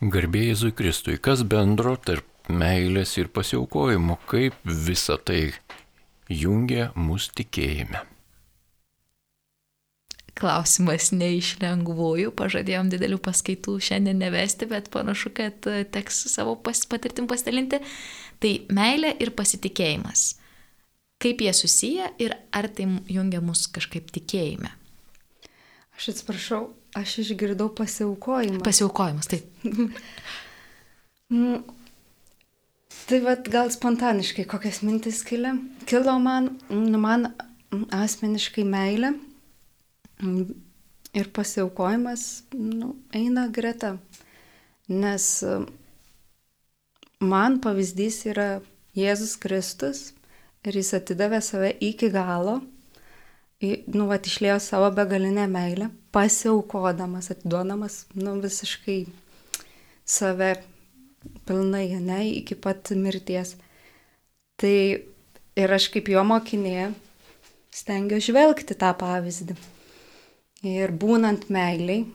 Garbėjai 0.04 0.52
Jėzui 0.52 0.74
Kristui, 0.76 1.18
kas 1.18 1.42
bendro 1.48 1.96
tarp 1.98 2.28
meilės 2.52 3.16
ir 3.18 3.32
pasiaukojimo, 3.34 4.20
kaip 4.30 4.58
visa 4.66 5.18
tai 5.18 5.54
jungia 6.30 6.92
mus 6.96 7.30
tikėjime? 7.34 8.04
klausimas 10.44 11.12
ne 11.14 11.30
iš 11.38 11.56
lengvųjų, 11.62 12.34
pažadėjom 12.36 12.90
didelių 12.92 13.20
paskaitų 13.24 13.78
šiandien 13.88 14.20
nevesti, 14.20 14.68
bet 14.70 14.90
panašu, 14.94 15.32
kad 15.36 15.68
e, 15.70 15.84
teks 15.86 16.26
savo 16.34 16.56
pas, 16.60 16.84
patirtim 16.90 17.30
pasidalinti. 17.30 17.80
Tai 18.44 18.54
meilė 18.74 19.14
ir 19.24 19.32
pasitikėjimas. 19.38 20.34
Kaip 21.22 21.42
jie 21.42 21.54
susiję 21.54 22.10
ir 22.20 22.36
ar 22.52 22.70
tai 22.70 22.88
jungia 23.10 23.42
mus 23.42 23.68
kažkaip 23.68 24.10
tikėjime? 24.12 24.72
Aš 25.98 26.10
atsiprašau, 26.14 26.64
aš 26.98 27.20
išgirdau 27.24 27.70
pasiaukojimą. 27.78 28.64
Pasiaukojimas, 28.66 29.32
taip. 29.32 29.46
Mm, 31.34 31.64
tai 33.08 33.18
vad 33.24 33.48
gal 33.50 33.72
spontaniškai 33.74 34.44
kokias 34.46 34.84
mintis 34.86 35.24
kilo, 35.26 35.56
kilo 35.90 36.14
man, 36.22 36.52
nu, 36.70 37.00
man 37.02 37.32
asmeniškai 37.90 38.66
meilė 38.70 39.16
ir 41.14 41.30
pasiaukojimas 41.34 42.44
nu, 42.54 42.94
eina 43.16 43.48
greta. 43.48 43.96
Nes 44.92 45.26
e, 45.48 45.56
man 47.24 47.58
pavyzdys 47.64 48.20
yra 48.30 48.48
Jėzus 48.98 49.38
Kristus 49.42 50.12
ir 50.68 50.78
jis 50.80 50.94
atidavė 51.00 51.42
save 51.44 51.74
iki 51.84 52.10
galo, 52.14 52.60
nu, 53.64 54.08
va, 54.10 54.18
išlėjo 54.20 54.60
savo 54.64 54.90
begalinę 54.96 55.46
meilę, 55.52 55.90
pasiaukodamas, 56.16 57.32
atiduodamas, 57.34 58.04
nu, 58.20 58.36
visiškai 58.44 59.04
save 60.06 60.56
pilnai, 61.48 61.88
ne, 62.04 62.20
iki 62.42 62.58
pat 62.60 62.92
mirties. 62.98 63.56
Tai 64.60 64.76
ir 65.60 65.76
aš 65.78 65.90
kaip 65.94 66.12
jo 66.12 66.24
mokinė 66.28 66.92
stengiu 67.74 68.20
žvelgti 68.22 68.76
tą 68.80 68.92
pavyzdį. 69.00 69.56
Ir 70.68 70.94
būnant 70.96 71.50
meiliai, 71.52 72.06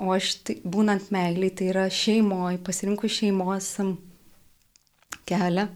o 0.00 0.12
aš 0.12 0.34
tai, 0.44 0.58
būnant 0.64 1.12
meiliai, 1.14 1.52
tai 1.56 1.70
yra 1.72 1.86
šeimoje, 1.92 2.60
pasirinkų 2.64 3.08
šeimos 3.12 3.70
kelią. 5.28 5.68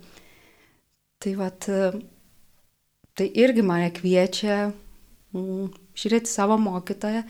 Tai 1.23 1.33
vat, 1.39 1.69
tai 3.15 3.27
irgi 3.39 3.63
mane 3.63 3.93
kviečia 3.95 4.57
mm, 5.31 5.69
žiūrėti 5.95 6.31
savo 6.31 6.57
mokytoją 6.59 7.23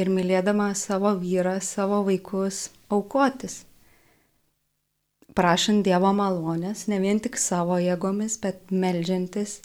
ir 0.00 0.08
mylėdama 0.08 0.70
savo 0.78 1.12
vyrą, 1.20 1.58
savo 1.60 2.02
vaikus, 2.06 2.70
aukotis. 2.92 3.62
Prašant 5.36 5.84
Dievo 5.84 6.12
malonės, 6.16 6.86
ne 6.92 6.98
vien 7.00 7.20
tik 7.22 7.38
savo 7.40 7.78
jėgomis, 7.80 8.36
bet 8.40 8.72
melžiantis. 8.72 9.60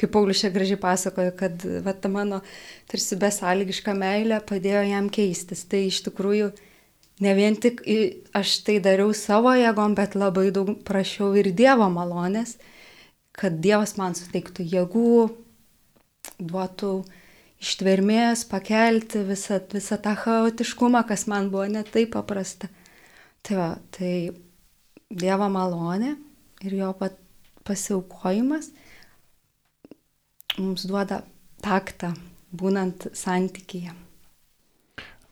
Kaip 0.00 0.12
Paulius 0.14 0.40
čia 0.40 0.52
gražiai 0.54 0.78
pasakojo, 0.80 1.32
kad 1.36 1.64
va, 1.84 1.92
ta 1.92 2.08
mano 2.08 2.40
tarsi 2.88 3.18
besąlygiška 3.20 3.92
meilė 3.98 4.38
padėjo 4.46 4.84
jam 4.88 5.10
keistis. 5.12 5.66
Tai 5.68 5.82
iš 5.88 6.00
tikrųjų 6.06 6.52
ne 7.26 7.34
vien 7.36 7.58
tik 7.58 7.82
aš 8.38 8.54
tai 8.64 8.78
dariau 8.80 9.12
savo 9.16 9.52
jėgom, 9.58 9.96
bet 9.98 10.16
labai 10.16 10.48
daug 10.54 10.72
prašiau 10.86 11.34
ir 11.36 11.50
Dievo 11.58 11.90
malonės, 11.92 12.56
kad 13.36 13.60
Dievas 13.62 13.96
man 14.00 14.16
suteiktų 14.18 14.66
jėgų, 14.74 15.14
duotų 16.40 16.92
ištvermės, 17.60 18.46
pakelti 18.48 19.24
visą, 19.28 19.60
visą 19.72 19.98
tą 20.00 20.14
chaotiškumą, 20.18 21.04
kas 21.08 21.26
man 21.30 21.50
buvo 21.52 21.66
netaip 21.70 22.14
paprasta. 22.16 22.70
Tai 23.44 23.56
va, 23.56 23.70
tai 23.94 24.14
Dievo 25.10 25.48
malonė 25.52 26.14
ir 26.64 26.76
jo 26.78 26.92
pat 26.96 27.16
pasiaukojimas 27.66 28.70
mums 30.60 30.84
duoda 30.88 31.22
taktą, 31.64 32.12
būnant 32.52 33.08
santykyje. 33.16 33.94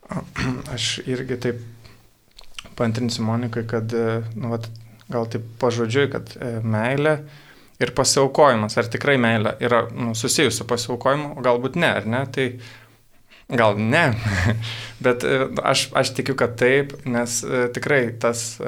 Aš 0.75 0.99
irgi 1.05 1.37
taip 1.41 1.61
pantrinsiu 2.79 3.25
Monikai, 3.27 3.65
kad, 3.67 3.93
nu, 4.35 4.51
vat, 4.53 4.69
gal 5.11 5.27
taip 5.31 5.45
pažodžiui, 5.61 6.07
kad 6.13 6.31
e, 6.37 6.51
meilė 6.63 7.17
ir 7.79 7.93
pasiaukojimas, 7.95 8.77
ar 8.77 8.91
tikrai 8.91 9.17
meilė 9.21 9.55
yra 9.63 9.85
nu, 9.93 10.13
susijusi 10.17 10.61
su 10.61 10.67
pasiaukojimu, 10.69 11.35
galbūt 11.45 11.79
ne, 11.79 11.91
ar 12.01 12.07
ne, 12.09 12.23
tai 12.35 12.47
gal 13.49 13.79
ne, 13.79 14.05
bet 15.05 15.23
e, 15.25 15.45
aš, 15.63 15.89
aš 15.97 16.15
tikiu, 16.17 16.37
kad 16.39 16.57
taip, 16.59 16.97
nes 17.09 17.41
e, 17.43 17.67
tikrai 17.75 18.03
tas 18.21 18.59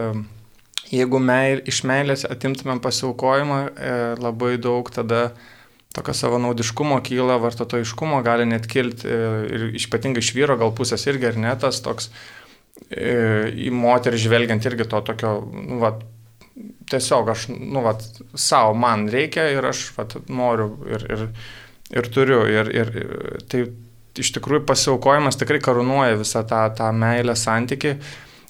jeigu 0.92 1.22
meil, 1.24 1.62
iš 1.68 1.82
meilės 1.88 2.26
atimtumėm 2.28 2.82
pasiaukojimą, 2.84 3.62
e, 3.72 3.96
labai 4.22 4.56
daug 4.62 4.90
tada 4.94 5.32
tokio 5.96 6.16
savanaudiškumo 6.16 7.00
kyla, 7.04 7.38
vartotojiškumo 7.44 8.22
gali 8.26 8.48
net 8.48 8.68
kilti 8.72 9.08
e, 9.08 9.32
ir 9.48 9.66
ypatingai 9.80 10.24
iš 10.24 10.34
vyro 10.36 10.58
gal 10.60 10.74
pusės 10.76 11.08
irgi 11.08 11.32
ar 11.32 11.40
ne 11.40 11.54
tas 11.60 11.82
toks 11.84 12.12
e, 12.90 13.52
į 13.68 13.72
moterį 13.76 14.22
žvelgiant 14.26 14.68
irgi 14.68 14.88
to 14.92 15.04
tokio, 15.12 15.38
nu, 15.52 15.80
va, 15.84 15.96
tiesiog 16.92 17.30
aš, 17.32 17.48
nu, 17.54 17.84
va, 17.86 17.96
savo 18.36 18.74
man 18.78 19.08
reikia 19.12 19.48
ir 19.54 19.66
aš, 19.72 19.86
va, 19.98 20.08
noriu 20.32 20.74
ir, 20.90 21.06
ir, 21.16 21.24
ir 21.96 22.10
turiu. 22.14 22.44
Ir, 22.52 22.72
ir 22.76 22.92
tai 23.52 23.66
iš 24.20 24.34
tikrųjų 24.36 24.66
pasiaukojimas 24.68 25.40
tikrai 25.40 25.62
karūnuoja 25.64 26.20
visą 26.20 26.44
tą, 26.48 26.66
tą 26.76 26.92
meilę 26.96 27.38
santyki. 27.40 27.96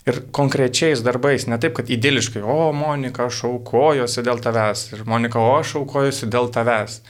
Ir 0.09 0.17
konkrečiais 0.33 1.03
darbais, 1.05 1.45
ne 1.45 1.59
taip, 1.61 1.75
kad 1.77 1.89
idiliškai, 1.93 2.41
o 2.41 2.71
Monika, 2.73 3.27
aš 3.29 3.43
aukojosi 3.51 4.23
dėl 4.25 4.41
tavęs, 4.41 4.87
ir 4.95 5.03
Monika, 5.05 5.37
o 5.37 5.51
aš 5.59 5.75
aukojosi 5.77 6.29
dėl 6.31 6.49
tavęs. 6.53 7.03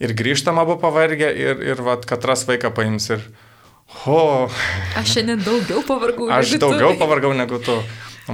Ir 0.00 0.14
grįžtam 0.16 0.60
abu 0.62 0.76
pavargę 0.80 1.26
ir, 1.34 1.58
ir 1.72 1.82
vat, 1.82 2.06
katras 2.06 2.46
vaiką 2.46 2.70
paims 2.76 3.10
ir, 3.10 3.26
o. 4.06 4.46
Aš 4.94 5.16
šiandien 5.16 5.42
daugiau 5.42 5.82
pavargau. 5.88 6.30
Aš 6.38 6.54
daugiau 6.62 6.94
tu. 6.94 7.00
pavargau 7.02 7.34
negu 7.34 7.58
tu. 7.66 7.74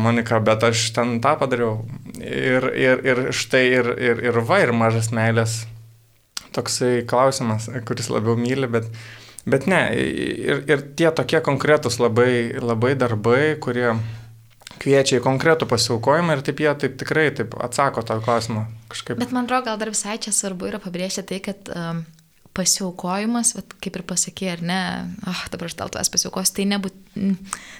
Monika, 0.00 0.40
bet 0.44 0.64
aš 0.66 0.90
ten 0.96 1.18
tą 1.24 1.36
padariau. 1.40 1.84
Ir, 2.20 2.70
ir, 2.72 3.04
ir 3.04 3.22
štai 3.36 3.64
ir, 3.70 3.92
ir, 4.00 4.24
ir 4.30 4.40
va, 4.48 4.62
ir 4.64 4.72
mažas 4.76 5.12
meilės. 5.14 5.64
Toksai 6.56 7.04
klausimas, 7.08 7.68
kuris 7.88 8.08
labiau 8.12 8.38
myli, 8.40 8.68
bet 8.70 8.90
Bet 9.46 9.68
ne, 9.70 9.78
ir, 9.94 10.64
ir 10.66 10.80
tie 10.98 11.06
tokie 11.14 11.38
konkretūs 11.38 12.00
labai, 12.02 12.58
labai 12.58 12.96
darbai, 12.98 13.54
kurie 13.62 13.92
kviečia 14.82 15.20
į 15.20 15.22
konkretų 15.24 15.68
pasiaukojimą 15.70 16.34
ir 16.34 16.42
taip 16.46 16.62
jie 16.64 16.72
taip 16.82 16.96
tikrai 16.98 17.28
taip 17.34 17.54
atsako 17.62 18.02
tą 18.06 18.18
klausimą 18.24 18.64
kažkaip. 18.90 19.20
Bet 19.22 19.30
man 19.36 19.46
atrodo, 19.46 19.68
gal 19.68 19.78
dar 19.78 19.92
visai 19.94 20.18
čia 20.22 20.34
svarbu 20.34 20.66
yra 20.72 20.80
pabrėžti 20.82 21.22
tai, 21.30 21.38
kad 21.46 21.70
um, 21.70 22.02
pasiaukojimas, 22.56 23.52
vat, 23.58 23.74
kaip 23.84 23.98
ir 23.98 24.04
pasakė, 24.08 24.48
ar 24.54 24.62
ne, 24.64 24.80
oh, 25.28 25.42
dabar 25.52 25.68
aš 25.68 25.76
tau 25.78 25.90
tuos 25.92 26.10
pasiaukos, 26.12 26.54
tai, 26.56 26.64
nebūt, 26.70 26.96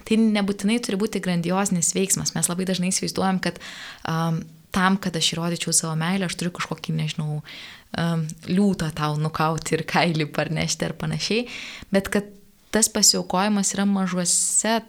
tai 0.09 0.19
nebūtinai 0.21 0.77
turi 0.85 0.99
būti 1.01 1.23
grandiosinis 1.25 1.95
veiksmas. 1.97 2.35
Mes 2.37 2.51
labai 2.51 2.69
dažnai 2.69 2.93
įsivaizduojam, 2.93 3.41
kad 3.45 3.61
um, 4.09 4.43
tam, 4.77 4.99
kad 5.03 5.17
aš 5.17 5.33
įrodyčiau 5.35 5.75
savo 5.77 5.95
meilę, 5.99 6.29
aš 6.29 6.37
turiu 6.39 6.53
kažkokį, 6.57 6.97
nežinau, 7.01 7.41
um, 7.41 8.27
liūtą 8.51 8.91
tau 8.97 9.17
nukauti 9.21 9.79
ir 9.79 9.87
kailį 9.89 10.29
parnešti 10.37 10.89
ar 10.89 10.97
panašiai, 11.01 11.47
bet 11.95 12.13
kad 12.13 12.29
tas 12.75 12.91
pasiaukojimas 12.93 13.73
yra 13.73 13.87
mažuose 13.89 14.81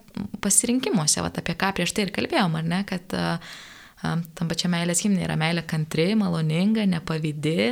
pasirinkimuose, 0.43 1.21
va, 1.23 1.31
apie 1.31 1.55
ką 1.55 1.71
prieš 1.77 1.95
tai 1.95 2.07
ir 2.07 2.13
kalbėjom, 2.15 2.59
ar 2.59 2.67
ne, 2.67 2.81
kad 2.89 3.15
uh, 3.15 3.55
tam 4.01 4.49
pačiam 4.51 4.73
meilės 4.75 5.05
himnė 5.05 5.23
yra 5.25 5.37
meilė 5.39 5.63
kantri, 5.69 6.11
maloninga, 6.19 6.85
nepavydi, 6.89 7.71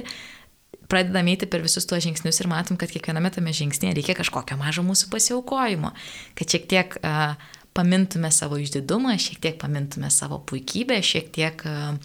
pradedam 0.91 1.27
eiti 1.31 1.49
per 1.49 1.63
visus 1.65 1.87
tuos 1.89 2.03
žingsnius 2.05 2.41
ir 2.41 2.49
matom, 2.51 2.79
kad 2.79 2.91
kiekviename 2.93 3.31
tame 3.33 3.53
žingsnėje 3.55 3.97
reikia 3.97 4.17
kažkokio 4.17 4.57
mažo 4.59 4.85
mūsų 4.85 5.09
pasiaukojimo, 5.13 5.91
kad 6.37 6.55
šiek 6.55 6.69
tiek 6.71 6.97
uh, 7.01 7.35
pamintume 7.75 8.31
savo 8.31 8.59
išdidumą, 8.61 9.17
šiek 9.21 9.41
tiek 9.43 9.59
pamintume 9.61 10.11
savo 10.13 10.39
puikybę, 10.47 11.01
šiek 11.03 11.31
tiek 11.35 11.65
uh, 11.69 11.95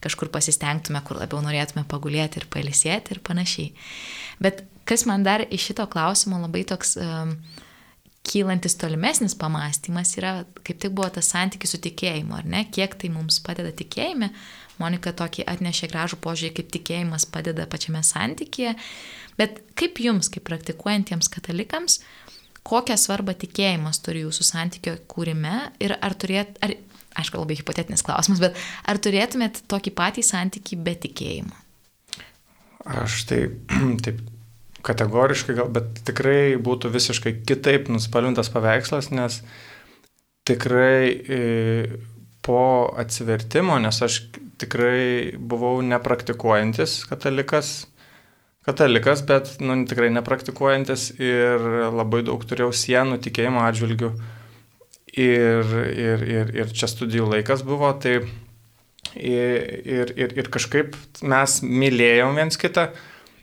kažkur 0.00 0.30
pasistengtume, 0.32 1.02
kur 1.04 1.20
labiau 1.20 1.42
norėtume 1.44 1.84
pagulėti 1.88 2.40
ir 2.40 2.48
palisėti 2.52 3.14
ir 3.14 3.22
panašiai. 3.24 3.72
Bet 4.40 4.64
kas 4.88 5.04
man 5.08 5.26
dar 5.26 5.44
iš 5.44 5.70
šito 5.70 5.86
klausimo 5.92 6.40
labai 6.40 6.64
toks 6.68 6.96
um, 7.00 7.34
kylantis 8.26 8.76
tolimesnis 8.80 9.36
pamastymas 9.38 10.14
yra, 10.18 10.32
kaip 10.64 10.80
tik 10.80 10.96
buvo 10.96 11.08
tas 11.14 11.30
santykis 11.32 11.74
su 11.74 11.80
tikėjimu, 11.84 12.36
ar 12.40 12.48
ne, 12.48 12.64
kiek 12.72 12.96
tai 13.00 13.12
mums 13.12 13.40
padeda 13.44 13.72
tikėjime. 13.76 14.30
Monika 14.80 15.12
tokį 15.16 15.46
atnešė 15.50 15.90
gražų 15.92 16.20
požiūrį, 16.24 16.54
kaip 16.58 16.72
tikėjimas 16.76 17.26
padeda 17.30 17.66
pačiame 17.70 18.02
santykėje. 18.06 18.74
Bet 19.40 19.62
kaip 19.78 20.00
jums, 20.02 20.28
kaip 20.32 20.44
praktikuojantiems 20.48 21.30
katalikams, 21.32 22.00
kokią 22.66 22.96
svarbą 23.00 23.34
tikėjimas 23.40 24.02
turi 24.04 24.24
jūsų 24.26 24.46
santykio 24.46 24.96
kūrime 25.10 25.70
ir 25.80 25.96
ar 26.00 26.16
turėt, 26.18 26.58
ar 26.64 26.74
aišku, 27.20 27.40
labai 27.40 27.56
hipotetinis 27.58 28.04
klausimas, 28.06 28.42
bet 28.42 28.58
ar 28.88 29.00
turėtumėt 29.02 29.64
tokį 29.70 29.94
patį 29.96 30.26
santykį 30.26 30.78
be 30.84 30.94
tikėjimo? 31.06 31.56
Aš 33.00 33.24
tai 33.28 33.40
taip 34.04 34.22
kategoriškai 34.86 35.56
gal, 35.58 35.68
bet 35.72 36.00
tikrai 36.08 36.56
būtų 36.60 36.92
visiškai 36.94 37.34
kitaip 37.48 37.90
nuspalvintas 37.92 38.48
paveikslas, 38.52 39.10
nes 39.12 39.42
tikrai 40.48 41.10
e, 41.10 41.40
po 42.44 42.90
atsivertimo, 42.98 43.78
nes 43.82 44.00
aš 44.02 44.22
tikrai 44.60 45.36
buvau 45.36 45.80
nepraktikuojantis 45.84 47.04
katalikas, 47.10 47.72
katalikas, 48.66 49.24
bet 49.28 49.56
nu, 49.64 49.76
tikrai 49.88 50.10
nepraktikuojantis 50.14 51.10
ir 51.20 51.64
labai 51.96 52.22
daug 52.26 52.44
turėjau 52.44 52.72
sienų 52.76 53.20
tikėjimo 53.24 53.64
atžvilgių. 53.68 54.12
Ir, 55.10 55.72
ir, 55.90 56.22
ir, 56.22 56.52
ir 56.54 56.70
čia 56.76 56.86
studijų 56.86 57.26
laikas 57.32 57.64
buvo, 57.66 57.90
tai 57.98 58.20
ir, 59.16 60.12
ir, 60.14 60.36
ir, 60.38 60.50
kažkaip 60.54 60.94
mes 61.26 61.56
mylėjom 61.66 62.38
viens 62.38 62.60
kitą, 62.60 62.90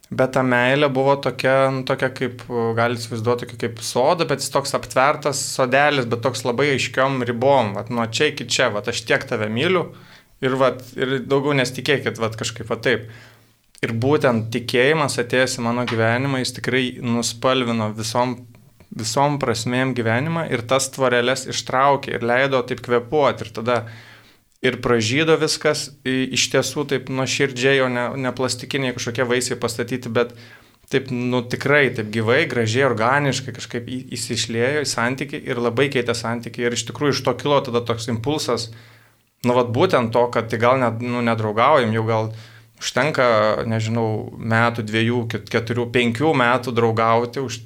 bet 0.09 0.33
ta 0.37 0.43
meilė 0.45 0.89
buvo 0.93 1.15
tokia, 1.23 1.69
nu, 1.73 1.83
tokia 1.87 2.09
kaip, 2.15 2.43
galite 2.77 3.03
įsivaizduoti, 3.03 3.45
tokia 3.45 3.61
kaip 3.65 3.81
soda, 3.83 4.27
bet 4.29 4.43
jis 4.43 4.53
toks 4.53 4.75
aptvertas 4.77 5.41
sodelis, 5.55 6.07
bet 6.09 6.23
toks 6.23 6.45
labai 6.47 6.71
aiškiom 6.75 7.23
ribom, 7.27 7.73
vat, 7.77 7.91
nuo 7.93 8.07
čia 8.07 8.31
iki 8.31 8.47
čia, 8.47 8.69
vat, 8.73 8.87
aš 8.87 9.03
tiek 9.07 9.25
tave 9.27 9.49
myliu 9.51 9.89
ir, 10.43 10.57
vat, 10.59 10.83
ir 10.95 11.19
daugiau 11.27 11.57
nesitikėkit, 11.59 12.21
vat, 12.23 12.37
kažkaip 12.39 12.69
vat, 12.71 12.85
taip. 12.87 13.09
Ir 13.85 13.91
būtent 13.93 14.47
tikėjimas 14.55 15.19
atėjęs 15.21 15.59
į 15.59 15.67
mano 15.67 15.83
gyvenimą, 15.85 16.39
jis 16.41 16.55
tikrai 16.55 16.85
nuspalvino 17.03 17.91
visom 17.93 18.39
visom 18.97 19.37
prasmėm 19.41 19.93
gyvenimą 19.97 20.47
ir 20.53 20.63
tas 20.69 20.89
tvorelės 20.93 21.47
ištraukė 21.51 22.15
ir 22.15 22.25
leido 22.25 22.61
taip 22.67 22.81
kvepuoti 22.85 23.45
ir 23.45 23.51
tada 23.59 23.77
ir 24.65 24.79
pražydo 24.81 25.37
viskas, 25.41 25.89
iš 26.05 26.47
tiesų 26.53 26.87
taip 26.89 27.11
nuoširdžiai, 27.13 27.81
o 27.85 27.91
ne, 27.93 28.07
ne 28.17 28.33
plastikiniai 28.33 28.95
kažkokie 28.97 29.27
vaisiai 29.29 29.59
pastatyti, 29.61 30.09
bet 30.09 30.33
taip, 30.91 31.11
nu 31.11 31.43
tikrai, 31.45 31.87
taip 31.93 32.09
gyvai, 32.13 32.45
gražiai, 32.49 32.87
organiškai 32.87 33.53
kažkaip 33.55 33.89
įsišlėjo 33.89 34.85
į 34.85 34.89
santyki 34.89 35.41
ir 35.43 35.59
labai 35.61 35.89
keitė 35.93 36.15
santyki 36.17 36.63
ir 36.63 36.77
iš 36.77 36.87
tikrųjų 36.89 37.17
iš 37.17 37.25
to 37.25 37.35
kilo 37.41 37.59
tada 37.65 37.83
toks 37.85 38.07
impulsas 38.13 38.71
Nu, 39.45 39.53
vad 39.53 39.69
būtent 39.73 40.11
to, 40.13 40.23
kad 40.33 40.49
tai 40.49 40.57
gal 40.61 40.79
net, 40.81 41.01
nu, 41.03 41.21
nedraugaujam, 41.25 41.91
jau 41.93 42.03
gal 42.07 42.31
užtenka, 42.81 43.27
nežinau, 43.69 44.33
metų, 44.37 44.85
dviejų, 44.87 45.19
keturių, 45.51 45.87
penkių 45.93 46.33
metų 46.41 46.73
draugauti. 46.77 47.43
Už... 47.45 47.61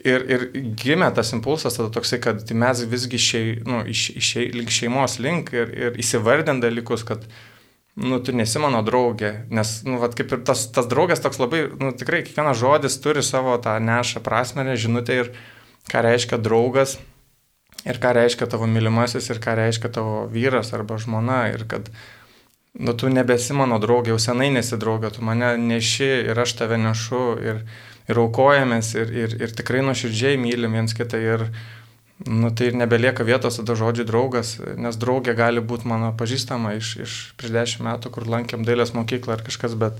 Ir, 0.00 0.22
ir 0.32 0.44
gimė 0.80 1.10
tas 1.12 1.34
impulsas 1.36 1.76
tada 1.76 1.90
toksai, 1.92 2.20
kad 2.24 2.48
mes 2.56 2.80
visgi 2.88 3.18
šei, 3.20 3.44
nu, 3.68 3.82
iš, 3.84 4.06
iš, 4.16 4.30
link 4.54 4.72
šeimos 4.72 5.18
link 5.20 5.52
ir, 5.52 5.74
ir 5.76 5.98
įsivardint 6.00 6.64
dalykus, 6.64 7.04
kad, 7.04 7.26
nu, 8.00 8.16
tu 8.24 8.32
nesi 8.32 8.62
mano 8.62 8.80
draugė, 8.86 9.34
nes, 9.52 9.74
nu, 9.84 9.98
vat, 10.00 10.16
kaip 10.16 10.32
ir 10.32 10.40
tas, 10.48 10.64
tas 10.72 10.88
draugas 10.88 11.20
toks 11.20 11.42
labai, 11.42 11.66
nu, 11.82 11.92
tikrai 11.92 12.22
kiekvienas 12.24 12.62
žodis 12.62 12.96
turi 13.04 13.24
savo 13.26 13.58
tą 13.60 13.76
nešą 13.84 14.24
prasme, 14.24 14.64
žinutę 14.72 15.20
ir 15.20 15.32
ką 15.92 16.06
reiškia 16.08 16.40
draugas 16.40 16.96
ir 17.84 18.00
ką 18.00 18.14
reiškia 18.16 18.48
tavo 18.50 18.68
mylimasis, 18.70 19.28
ir 19.32 19.40
ką 19.42 19.56
reiškia 19.58 19.92
tavo 19.92 20.24
vyras 20.32 20.72
arba 20.76 20.96
žmona, 21.00 21.42
ir 21.52 21.66
kad, 21.68 21.92
nu, 22.78 22.94
tu 22.94 23.10
nebesi 23.10 23.56
mano 23.56 23.80
draugė, 23.82 24.14
jau 24.14 24.20
senai 24.22 24.50
nesi 24.54 24.78
draugė, 24.80 25.10
tu 25.14 25.24
mane 25.26 25.54
neši 25.58 26.10
ir 26.30 26.38
aš 26.38 26.54
tave 26.60 26.78
nešu, 26.80 27.24
ir, 27.42 27.60
ir 28.10 28.22
aukojamės, 28.22 28.94
ir, 28.98 29.12
ir, 29.24 29.36
ir 29.42 29.54
tikrai 29.56 29.82
nuoširdžiai 29.86 30.38
mylim 30.40 30.78
viens 30.78 30.94
kitą, 30.96 31.18
ir, 31.18 31.46
nu, 32.28 32.52
tai 32.54 32.70
ir 32.70 32.78
nebelieka 32.78 33.26
vietos 33.26 33.58
tada 33.58 33.76
žodžiui 33.78 34.06
draugas, 34.08 34.56
nes 34.78 34.98
draugė 35.00 35.34
gali 35.38 35.62
būti 35.62 35.90
mano 35.90 36.12
pažįstama 36.16 36.76
iš, 36.78 36.96
iš 37.06 37.20
prieš 37.40 37.54
dešimt 37.58 37.86
metų, 37.88 38.14
kur 38.14 38.28
lankėm 38.38 38.66
dailės 38.66 38.94
mokyklą 38.94 39.38
ar 39.38 39.46
kažkas, 39.46 39.74
bet 39.80 39.98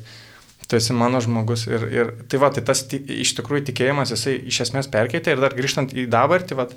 tu 0.71 0.79
esi 0.79 0.95
mano 0.95 1.19
žmogus. 1.19 1.67
Ir, 1.67 1.87
ir 1.91 2.11
tai 2.31 2.39
va, 2.39 2.53
tai 2.55 2.63
tas 2.63 2.85
iš 2.95 3.35
tikrųjų 3.41 3.67
tikėjimas, 3.73 4.13
jisai 4.15 4.37
iš 4.53 4.61
esmės 4.69 4.87
perkeitė 4.93 5.35
ir 5.35 5.43
dar 5.43 5.57
grįžtant 5.59 5.91
į 5.97 6.07
dabartį, 6.13 6.59
va, 6.61 6.69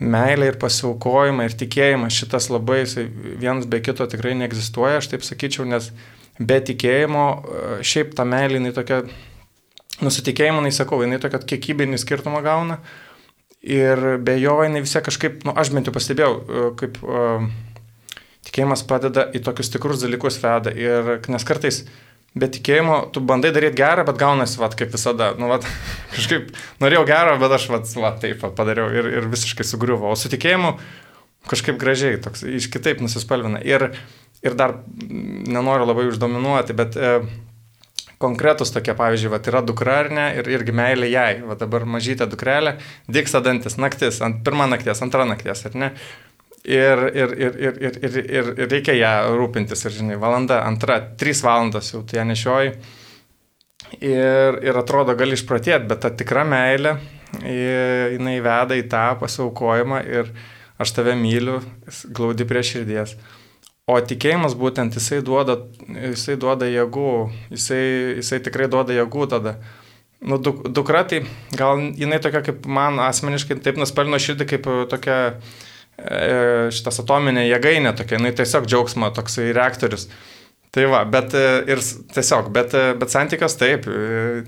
meilė 0.00 0.52
ir 0.52 0.58
pasiaukojimą 0.62 1.46
ir 1.46 1.56
tikėjimas 1.58 2.16
šitas 2.16 2.48
labai, 2.52 2.82
vienas 3.40 3.68
be 3.70 3.82
kito 3.84 4.06
tikrai 4.10 4.34
neegzistuoja, 4.38 5.00
aš 5.00 5.12
taip 5.12 5.26
sakyčiau, 5.26 5.66
nes 5.68 5.90
be 6.40 6.58
tikėjimo 6.64 7.26
e, 7.28 7.62
šiaip 7.86 8.16
ta 8.18 8.26
meilė, 8.28 8.58
jinai 8.58 8.74
tokia, 8.76 9.02
nusitikėjimo, 10.02 10.62
jinai 10.62 10.74
sakau, 10.74 11.02
jinai 11.04 11.20
tokia 11.22 11.42
kiekybinį 11.52 12.00
skirtumą 12.02 12.42
gauna. 12.44 12.80
Ir 13.62 14.00
be 14.18 14.34
jo 14.40 14.56
jinai 14.64 14.82
vis 14.82 14.94
tiek 14.96 15.04
kažkaip, 15.06 15.44
nu, 15.46 15.54
aš 15.54 15.70
bent 15.74 15.86
jau 15.86 15.94
pastebėjau, 15.94 16.32
e, 16.34 16.64
kaip 16.80 16.98
uh, 17.06 17.44
tikėjimas 18.48 18.82
padeda 18.88 19.28
į 19.34 19.42
tokius 19.46 19.70
tikrus 19.72 20.02
dalykus 20.02 20.40
veda. 20.42 20.72
Ir 20.74 21.20
nes 21.30 21.46
kartais 21.46 21.84
Be 22.32 22.48
tikėjimo, 22.48 22.98
tu 23.12 23.20
bandai 23.20 23.50
daryti 23.52 23.76
gerą, 23.76 24.06
bet 24.08 24.16
gaunasi, 24.20 24.56
vat, 24.62 24.72
kaip 24.78 24.94
visada. 24.94 25.34
Nu, 25.36 25.50
vat, 25.52 25.66
kažkaip 26.16 26.48
norėjau 26.80 27.04
gerą, 27.10 27.36
bet 27.42 27.56
aš 27.58 27.68
vat, 27.72 27.88
vat, 28.00 28.20
taip 28.24 28.44
padariau 28.56 28.88
ir, 28.88 29.10
ir 29.20 29.30
visiškai 29.32 29.66
sugriuvo. 29.68 30.08
O 30.08 30.16
su 30.16 30.32
tikėjimu 30.32 30.76
kažkaip 31.50 31.78
gražiai, 31.80 32.20
toks, 32.22 32.44
iš 32.46 32.70
kitaip 32.72 33.02
nusispalvina. 33.04 33.60
Ir, 33.66 33.90
ir 34.46 34.56
dar 34.56 34.78
nenoriu 35.02 35.88
labai 35.88 36.06
uždominuoti, 36.08 36.76
bet 36.78 36.96
e, 36.96 37.14
konkretus 38.22 38.72
tokie, 38.72 38.94
pavyzdžiui, 38.96 39.32
vat, 39.34 39.48
yra 39.50 39.62
dukra 39.66 39.98
ar 40.04 40.10
ne, 40.14 40.26
ir 40.38 40.48
irgi 40.54 40.74
meilė 40.76 41.10
jai. 41.12 41.30
Va 41.46 41.58
dabar 41.60 41.84
mažytė 41.98 42.30
dukrelė, 42.30 42.76
dyksta 43.12 43.42
dantis 43.44 43.76
naktis, 43.80 44.22
ant 44.24 44.40
pirmą 44.46 44.70
nakties, 44.70 45.02
antrą 45.04 45.26
nakties, 45.28 45.66
ar 45.68 45.78
ne? 45.84 45.90
Ir, 46.64 46.98
ir, 47.14 47.32
ir, 47.38 47.56
ir, 47.58 47.78
ir, 47.82 47.96
ir, 48.06 48.16
ir, 48.22 48.48
ir 48.54 48.68
reikia 48.70 48.94
ją 48.94 49.12
rūpintis, 49.34 49.80
ir 49.82 49.94
žinai, 49.96 50.14
valanda, 50.22 50.60
antra, 50.62 51.00
trys 51.18 51.40
valandos 51.42 51.88
jau 51.90 52.04
tu 52.06 52.14
ją 52.14 52.22
nešioji. 52.28 52.76
Ir, 53.98 54.60
ir 54.62 54.78
atrodo, 54.78 55.16
gali 55.18 55.34
išpratėti, 55.34 55.88
bet 55.90 56.04
ta 56.04 56.12
tikra 56.14 56.44
meilė, 56.46 56.94
jinai 57.42 58.36
veda 58.44 58.78
į 58.78 58.84
tą 58.92 59.08
pasiaukojimą 59.18 60.04
ir 60.06 60.30
aš 60.78 60.94
tave 61.00 61.16
myliu, 61.18 61.58
glaudi 62.14 62.46
prie 62.46 62.62
širdies. 62.68 63.16
O 63.90 63.98
tikėjimas 63.98 64.54
būtent 64.54 64.94
jisai 64.94 65.18
duoda, 65.26 65.58
jisai 66.12 66.38
duoda 66.38 66.70
jėgų, 66.70 67.10
jisai, 67.56 67.82
jisai 68.20 68.38
tikrai 68.46 68.70
duoda 68.70 68.94
jėgų 68.94 69.26
tada. 69.34 69.56
Nu, 70.22 70.38
duk, 70.38 70.62
dukra 70.70 71.02
tai 71.10 71.24
gal 71.58 71.82
jinai 71.98 72.22
tokia 72.22 72.46
kaip 72.46 72.70
man 72.70 73.02
asmeniškai 73.02 73.58
taip 73.66 73.82
nuspalino 73.82 74.22
širdį 74.22 74.46
kaip 74.54 74.70
tokia 74.94 75.18
E, 75.32 75.71
šitas 75.98 77.02
atominė 77.02 77.46
jėgainė 77.46 77.92
tokia, 77.98 78.20
nu 78.22 78.32
tiesiog 78.34 78.68
džiaugsmo 78.68 79.10
toksai 79.14 79.50
reaktorius. 79.56 80.08
Tai 80.72 80.86
va, 80.88 81.02
bet 81.04 81.34
e, 81.36 81.40
ir 81.68 81.82
tiesiog, 82.16 82.46
bet, 82.54 82.72
e, 82.72 82.94
bet 82.96 83.12
santykas 83.12 83.58
taip, 83.60 83.84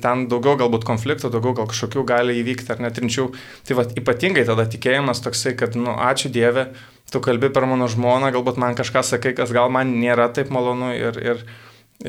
ten 0.00 0.22
daugiau 0.30 0.56
galbūt 0.62 0.86
konfliktų, 0.88 1.28
daugiau 1.28 1.52
gal 1.58 1.66
kažkokių 1.68 2.04
gali 2.08 2.38
įvykti 2.40 2.72
ar 2.72 2.80
netrinčių. 2.80 3.26
Tai 3.68 3.76
va, 3.76 3.84
ypatingai 4.00 4.46
tada 4.48 4.64
tikėjimas 4.72 5.20
toksai, 5.20 5.52
kad, 5.60 5.76
nu, 5.76 5.92
ačiū 5.92 6.32
Dieve, 6.32 6.70
tu 7.12 7.20
kalbi 7.20 7.50
per 7.52 7.68
mano 7.68 7.90
žmoną, 7.92 8.32
galbūt 8.32 8.56
man 8.62 8.72
kažką 8.78 9.04
sakai, 9.04 9.34
kas 9.36 9.52
gal 9.52 9.68
man 9.74 9.92
nėra 10.00 10.30
taip 10.32 10.48
malonu 10.54 10.94
ir, 10.96 11.20
ir, 11.20 11.44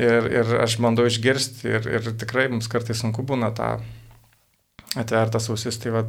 ir, 0.00 0.30
ir 0.40 0.56
aš 0.64 0.78
bandau 0.80 1.04
išgirsti 1.10 1.68
ir, 1.74 1.92
ir 1.98 2.08
tikrai 2.16 2.48
mums 2.48 2.72
kartais 2.72 3.04
sunku 3.04 3.20
būna 3.20 3.52
tą 3.52 3.74
atvertas 4.96 5.50
ausis. 5.52 5.76
Tai 5.82 5.92
va, 5.92 6.06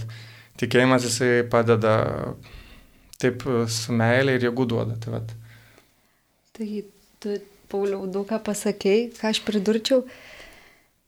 tikėjimas 0.63 1.11
jisai 1.11 1.41
padeda 1.51 1.97
taip 3.21 3.45
e, 3.47 3.65
su 3.71 3.95
meilė 3.95 4.37
ir 4.37 4.47
jėgų 4.49 4.65
duoda. 4.73 4.97
Tai, 5.01 5.13
vat. 5.17 5.33
tai 6.57 6.83
tu, 7.23 7.37
Pauliau, 7.67 8.05
daug 8.07 8.27
ką 8.29 8.39
pasakėjai, 8.45 9.09
ką 9.17 9.31
aš 9.33 9.41
pridurčiau. 9.43 10.03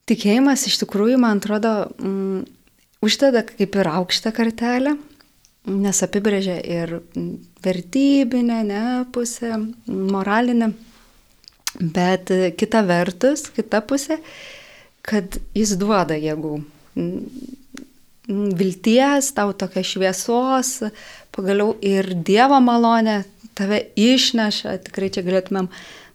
Tikėjimas 0.10 0.66
iš 0.68 0.82
tikrųjų, 0.82 1.20
man 1.22 1.40
atrodo, 1.40 1.72
mm, 2.02 2.42
uždeda 3.06 3.46
kaip 3.48 3.78
ir 3.80 3.90
aukštą 3.94 4.34
kartelę, 4.36 4.98
nes 5.70 6.04
apibrėžia 6.04 6.58
ir 6.66 6.98
vertybinę 7.64 8.60
ne, 8.68 8.84
pusę, 9.14 9.54
moralinę, 9.88 10.72
bet 11.80 12.34
kita 12.60 12.82
vertus, 12.88 13.46
kita 13.56 13.84
pusė, 13.86 14.18
kad 15.06 15.38
jis 15.56 15.78
duoda 15.80 16.18
jėgų 16.20 16.58
vilties, 18.30 19.32
tau 19.34 19.54
tokia 19.58 19.84
šviesos, 19.86 20.84
pagaliau 21.36 21.76
ir 21.86 22.14
Dievo 22.26 22.60
malonė 22.64 23.24
tave 23.58 23.82
išneša, 24.00 24.78
tikrai 24.88 25.10
čia 25.14 25.24
galėtumėm 25.26 25.70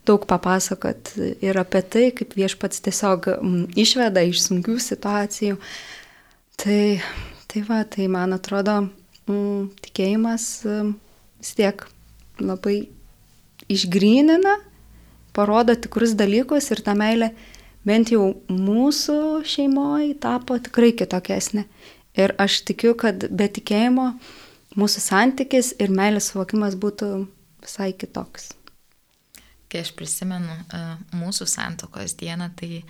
daug 0.09 0.24
papasakot 0.29 1.14
ir 1.44 1.59
apie 1.61 1.83
tai, 1.83 2.09
kaip 2.16 2.35
viešpats 2.37 2.83
tiesiog 2.85 3.31
išveda 3.81 4.24
iš 4.29 4.42
sunkių 4.48 4.77
situacijų. 4.81 5.57
Tai, 6.61 6.83
tai 7.50 7.64
va, 7.66 7.81
tai 7.88 8.07
man 8.12 8.37
atrodo, 8.37 8.85
m, 9.29 9.70
tikėjimas 9.85 10.46
vis 10.64 11.57
tiek 11.57 11.87
labai 12.40 12.85
išgrynina, 13.72 14.59
parodo 15.35 15.74
tikrus 15.74 16.14
dalykus 16.18 16.70
ir 16.70 16.85
ta 16.85 16.94
meilė 16.98 17.33
bent 17.85 18.12
jau 18.14 18.31
mūsų 18.48 19.44
šeimoje 19.48 20.14
tapo 20.20 20.57
tikrai 20.62 20.94
kitokesnė. 20.96 21.66
Ir 22.14 22.37
aš 22.38 22.61
tikiu, 22.68 22.94
kad 22.94 23.27
be 23.35 23.48
tikėjimo 23.50 24.12
mūsų 24.79 25.03
santykis 25.05 25.73
ir 25.83 25.93
meilės 25.95 26.33
suvokimas 26.33 26.77
būtų 26.81 27.09
visai 27.65 27.93
kitoks. 27.97 28.53
Kai 29.71 29.83
aš 29.83 29.95
prisimenu 29.97 30.55
uh, 30.55 30.95
mūsų 31.17 31.49
santokos 31.51 32.15
dieną, 32.21 32.51
tai 32.59 32.83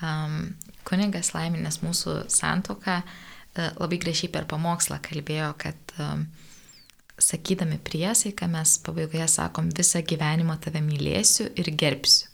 um, 0.00 0.54
kuningas 0.88 1.34
laiminės 1.34 1.82
mūsų 1.84 2.22
santoką 2.32 3.00
uh, 3.02 3.68
labai 3.80 4.00
gražiai 4.00 4.30
per 4.32 4.48
pamokslą 4.48 5.00
kalbėjo, 5.04 5.52
kad 5.60 5.96
um, 6.00 6.24
sakydami 7.20 7.80
priesaiką 7.84 8.48
mes 8.48 8.78
pabaigoje 8.86 9.28
sakom 9.28 9.68
visą 9.76 10.00
gyvenimą 10.06 10.56
tave 10.64 10.80
mylėsiu 10.84 11.50
ir 11.60 11.72
gerbsiu. 11.76 12.29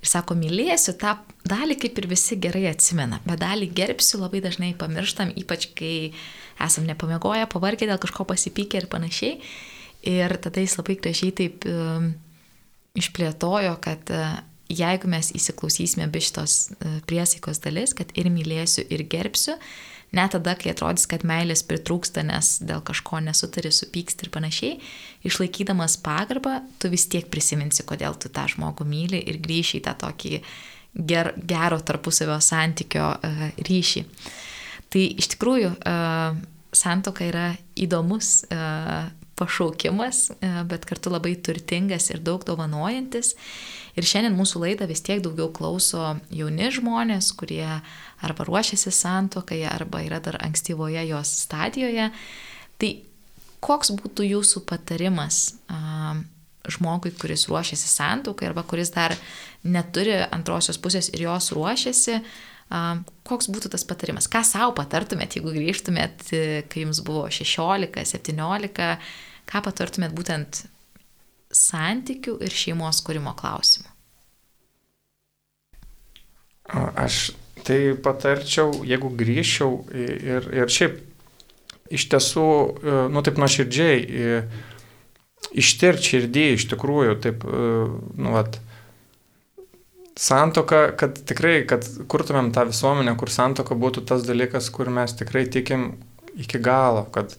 Ir 0.00 0.08
sako, 0.08 0.36
mylėsiu 0.38 0.94
tą 1.00 1.18
dalį 1.48 1.76
kaip 1.82 1.98
ir 2.00 2.06
visi 2.08 2.38
gerai 2.40 2.70
atsimena, 2.70 3.18
bet 3.26 3.42
dalį 3.42 3.68
gerbsiu 3.76 4.22
labai 4.22 4.40
dažnai 4.44 4.72
pamirštam, 4.80 5.34
ypač 5.42 5.68
kai 5.76 6.12
esam 6.60 6.86
nepamiegoję, 6.88 7.48
pavargę 7.52 7.88
dėl 7.88 8.00
kažko 8.00 8.24
pasipykę 8.28 8.80
ir 8.80 8.88
panašiai. 8.92 9.38
Ir 10.08 10.32
tada 10.40 10.62
jis 10.64 10.78
labai 10.80 10.96
gražiai 10.96 11.34
taip 11.36 11.66
um, 11.68 12.14
išplėtojo, 12.96 13.74
kad 13.84 14.12
uh, 14.16 14.38
jeigu 14.72 15.10
mes 15.12 15.28
įsiklausysime 15.36 16.08
be 16.12 16.22
šitos 16.24 16.70
uh, 16.72 16.98
priesaikos 17.08 17.60
dalis, 17.60 17.92
kad 17.96 18.12
ir 18.16 18.32
mylėsiu, 18.32 18.86
ir 18.88 19.04
gerbsiu, 19.12 19.58
net 20.16 20.34
tada, 20.34 20.56
kai 20.58 20.72
atrodys, 20.72 21.06
kad 21.10 21.24
meilės 21.26 21.62
pritrūksta, 21.66 22.24
nes 22.26 22.56
dėl 22.66 22.82
kažko 22.86 23.20
nesutari, 23.24 23.72
supyksti 23.74 24.26
ir 24.26 24.32
panašiai, 24.34 24.80
išlaikydamas 25.28 25.98
pagarbą, 26.04 26.60
tu 26.82 26.90
vis 26.92 27.06
tiek 27.10 27.28
prisiminsi, 27.30 27.86
kodėl 27.86 28.18
tu 28.18 28.32
tą 28.32 28.48
žmogų 28.50 28.86
myli 28.88 29.22
ir 29.30 29.40
grįši 29.42 29.80
į 29.80 29.84
tą 29.86 29.96
tokį 30.04 30.40
ger, 31.06 31.34
gero 31.38 31.80
tarpusavio 31.80 32.40
santykio 32.42 33.12
uh, 33.14 33.46
ryšį. 33.68 34.04
Tai 34.90 35.06
iš 35.22 35.30
tikrųjų 35.36 35.74
uh, 35.78 36.40
santoka 36.74 37.26
yra 37.28 37.48
įdomus 37.78 38.40
uh, 38.50 39.10
pašaukimas, 39.40 40.26
bet 40.68 40.84
kartu 40.84 41.12
labai 41.14 41.32
turtingas 41.40 42.10
ir 42.12 42.20
daug 42.20 42.42
dovanojantis. 42.44 43.32
Ir 44.00 44.08
šiandien 44.08 44.36
mūsų 44.38 44.62
laidą 44.64 44.88
vis 44.88 45.02
tiek 45.04 45.20
daugiau 45.20 45.50
klauso 45.52 46.14
jauni 46.32 46.70
žmonės, 46.72 47.34
kurie 47.36 47.66
arba 48.24 48.46
ruošiasi 48.48 48.92
santokai, 48.94 49.60
arba 49.68 50.00
yra 50.06 50.22
dar 50.24 50.38
ankstyvoje 50.40 51.02
jos 51.10 51.34
stadijoje. 51.44 52.08
Tai 52.80 52.90
koks 53.60 53.92
būtų 54.00 54.24
jūsų 54.30 54.64
patarimas 54.68 55.42
a, 55.68 56.14
žmogui, 56.68 57.12
kuris 57.16 57.46
ruošiasi 57.48 57.88
santuokai 57.88 58.48
arba 58.48 58.64
kuris 58.68 58.92
dar 58.94 59.14
neturi 59.64 60.16
antrosios 60.32 60.80
pusės 60.80 61.10
ir 61.12 61.24
jos 61.26 61.50
ruošiasi, 61.56 62.20
koks 63.26 63.50
būtų 63.50 63.72
tas 63.74 63.84
patarimas? 63.88 64.28
Ką 64.30 64.42
savo 64.46 64.74
patartumėt, 64.78 65.36
jeigu 65.36 65.54
grįžtumėt, 65.56 66.26
kai 66.70 66.84
jums 66.84 67.02
buvo 67.06 67.26
16, 67.32 68.04
17, 68.14 68.90
ką 69.50 69.64
patartumėt 69.66 70.14
būtent 70.16 70.64
santykių 71.50 72.38
ir 72.46 72.54
šeimos 72.54 73.02
kūrimo 73.06 73.34
klausimu? 73.38 73.89
Aš 76.70 77.32
tai 77.66 77.94
patarčiau, 78.02 78.72
jeigu 78.86 79.10
grįžčiau 79.20 79.80
ir, 79.92 80.46
ir 80.54 80.70
šiaip 80.72 80.98
iš 81.90 82.06
tiesų, 82.12 82.48
nu 83.10 83.22
taip 83.26 83.40
nuoširdžiai, 83.42 84.26
ištirti 85.58 86.12
širdį 86.12 86.44
iš 86.54 86.66
tikrųjų, 86.70 87.16
taip, 87.24 87.44
nu, 87.44 88.34
vat, 88.36 88.60
santoka, 90.20 90.90
kad 91.00 91.18
tikrai, 91.26 91.62
kad 91.68 91.86
kurtumėm 92.10 92.52
tą 92.54 92.66
visuomenę, 92.70 93.16
kur 93.18 93.32
santoka 93.32 93.76
būtų 93.78 94.04
tas 94.08 94.24
dalykas, 94.26 94.70
kur 94.74 94.90
mes 94.92 95.14
tikrai 95.16 95.46
tikim 95.50 95.94
iki 96.38 96.60
galo, 96.62 97.06
kad 97.14 97.34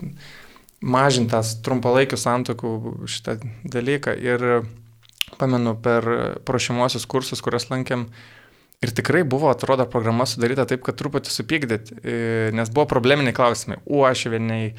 mažintas 0.81 1.55
trumpalaikių 1.63 2.17
santokų 2.17 2.71
šitą 3.11 3.37
dalyką. 3.63 4.15
Ir 4.17 4.65
pamenu 5.39 5.75
per 5.77 6.07
prašymuosius 6.47 7.05
kursus, 7.09 7.41
kuriuos 7.45 7.69
lankėm, 7.71 8.07
Ir 8.81 8.89
tikrai 8.97 9.21
buvo, 9.29 9.45
atrodo, 9.53 9.85
programa 9.85 10.25
sudaryta 10.25 10.63
taip, 10.65 10.81
kad 10.81 10.95
truputį 10.97 11.29
supykdyti, 11.29 11.95
e, 12.01 12.13
nes 12.57 12.69
buvo 12.73 12.87
probleminiai 12.89 13.35
klausimai. 13.37 13.75
Uošviniai, 13.85 14.71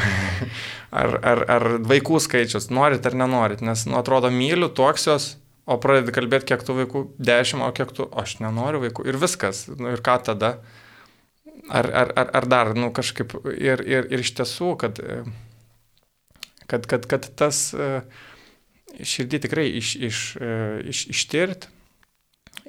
ar, 1.00 1.14
ar, 1.24 1.40
ar 1.54 1.64
vaikų 1.88 2.18
skaičius, 2.20 2.66
norit 2.68 3.06
ar 3.08 3.14
nenorit, 3.16 3.62
nes, 3.64 3.86
nu, 3.88 3.96
atrodo, 3.96 4.28
myliu, 4.28 4.68
toksios, 4.68 5.30
o 5.64 5.78
pradedi 5.80 6.12
kalbėti, 6.12 6.50
kiek 6.50 6.64
tų 6.66 6.76
vaikų, 6.82 7.02
dešimt, 7.16 7.64
o 7.64 7.70
kiek 7.78 7.94
tų, 7.96 8.04
aš 8.20 8.34
nenoriu 8.44 8.82
vaikų. 8.82 9.06
Ir 9.08 9.16
viskas, 9.22 9.62
nu, 9.72 9.94
ir 9.96 10.02
ką 10.04 10.18
tada? 10.26 10.58
Ar, 11.72 11.88
ar, 11.88 12.12
ar, 12.20 12.32
ar 12.36 12.48
dar, 12.52 12.72
nu, 12.76 12.90
kažkaip, 12.94 13.32
ir, 13.56 13.80
ir, 13.80 14.10
ir 14.12 14.26
iš 14.26 14.34
tiesų, 14.42 14.74
kad, 14.84 15.00
kad, 16.68 16.84
kad, 16.84 17.08
kad 17.08 17.30
tas 17.40 17.70
e, 17.72 17.88
širdį 19.00 19.40
tikrai 19.48 19.66
iš, 19.80 19.94
iš, 20.10 20.20
e, 20.36 20.52
iš, 20.92 21.02
ištirti, 21.16 21.72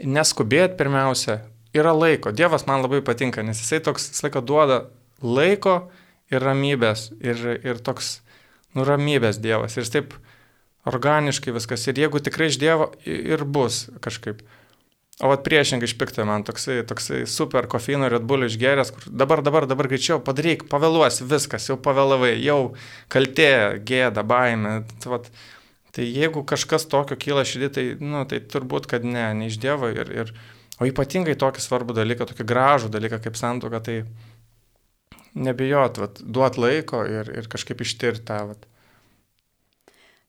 neskubėti 0.03 0.77
pirmiausia, 0.79 1.41
yra 1.75 1.93
laiko. 1.95 2.33
Dievas 2.35 2.67
man 2.67 2.83
labai 2.85 3.01
patinka, 3.05 3.43
nes 3.45 3.61
jisai 3.61 3.81
toks 3.85 4.11
visą 4.11 4.27
laiką 4.27 4.43
duoda 4.45 4.79
laiko 5.23 5.79
ir 6.31 6.43
ramybės, 6.43 7.11
ir, 7.23 7.43
ir 7.63 7.81
toks 7.83 8.19
nuramybės 8.77 9.41
Dievas. 9.41 9.77
Ir 9.77 9.85
jis 9.85 9.93
taip 9.93 10.15
organiškai 10.87 11.53
viskas. 11.55 11.87
Ir 11.89 12.05
jeigu 12.05 12.21
tikrai 12.23 12.51
iš 12.51 12.59
Dievo 12.61 12.91
ir 13.05 13.43
bus 13.43 13.87
kažkaip. 14.03 14.43
O 15.17 15.31
vat 15.31 15.41
priešingai 15.41 15.87
išpikta 15.89 16.27
man 16.29 16.43
toksai, 16.45 16.83
toksai 16.85 17.23
super 17.25 17.65
kofeino 17.65 18.05
ir 18.05 18.19
atbulio 18.19 18.45
išgeręs, 18.51 18.91
kur 18.93 19.07
dabar, 19.09 19.41
dabar, 19.41 19.65
dabar 19.65 19.89
greičiau 19.89 20.19
padaryk, 20.21 20.67
pavėluosi, 20.69 21.25
viskas, 21.25 21.65
jau 21.71 21.77
pavėlavai, 21.81 22.35
jau 22.37 22.75
kaltė, 23.09 23.81
gėda, 23.81 24.21
baime. 24.21 24.83
Vat, 25.09 25.31
Tai 25.97 26.05
jeigu 26.05 26.43
kažkas 26.45 26.85
tokio 26.91 27.15
kyla 27.17 27.41
širdį, 27.47 27.67
tai, 27.73 27.83
nu, 27.97 28.21
tai 28.29 28.37
turbūt, 28.45 28.85
kad 28.91 29.05
ne, 29.07 29.23
ne 29.33 29.47
iš 29.49 29.55
Dievo. 29.63 29.89
Ir, 29.89 30.11
ir, 30.13 30.33
o 30.77 30.85
ypatingai 30.85 31.33
tokį 31.41 31.63
svarbų 31.63 31.95
dalyką, 31.97 32.27
tokį 32.29 32.45
gražų 32.45 32.91
dalyką 32.93 33.17
kaip 33.23 33.39
santuoka, 33.39 33.81
tai 33.81 33.95
nebijot, 35.33 35.97
vat, 36.03 36.21
duot 36.21 36.59
laiko 36.61 37.01
ir, 37.09 37.31
ir 37.41 37.49
kažkaip 37.49 37.81
ištirti 37.81 38.27
tą. 38.29 38.43
Vat. 38.51 38.69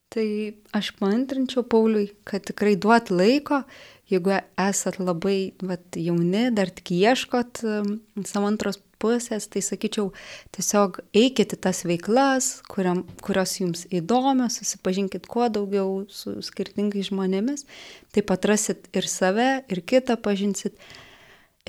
Tai 0.09 0.25
aš 0.73 0.89
pantrinčiau 0.97 1.61
Pauliui, 1.69 2.09
kad 2.25 2.49
tikrai 2.49 2.73
duot 2.73 3.13
laiko, 3.13 3.61
jeigu 4.09 4.39
esat 4.57 4.97
labai 4.97 5.53
vat, 5.61 5.85
jauni, 5.93 6.47
dar 6.49 6.73
tik 6.73 6.95
ieškot 6.97 7.61
um, 7.61 7.99
savo 8.25 8.49
antros 8.49 8.81
pusės, 9.01 9.47
tai 9.51 9.63
sakyčiau, 9.65 10.09
tiesiog 10.55 11.01
eikite 11.15 11.57
tas 11.59 11.83
veiklas, 11.87 12.59
kuriam, 12.69 13.03
kurios 13.25 13.57
jums 13.59 13.85
įdomios, 13.89 14.59
susipažinkit 14.59 15.27
kuo 15.29 15.49
daugiau 15.51 16.03
su 16.13 16.37
skirtingais 16.45 17.09
žmonėmis, 17.11 17.65
taip 18.15 18.33
atrasit 18.35 18.89
ir 18.95 19.07
save, 19.09 19.51
ir 19.69 19.83
kitą 19.87 20.19
pažinsit. 20.21 20.75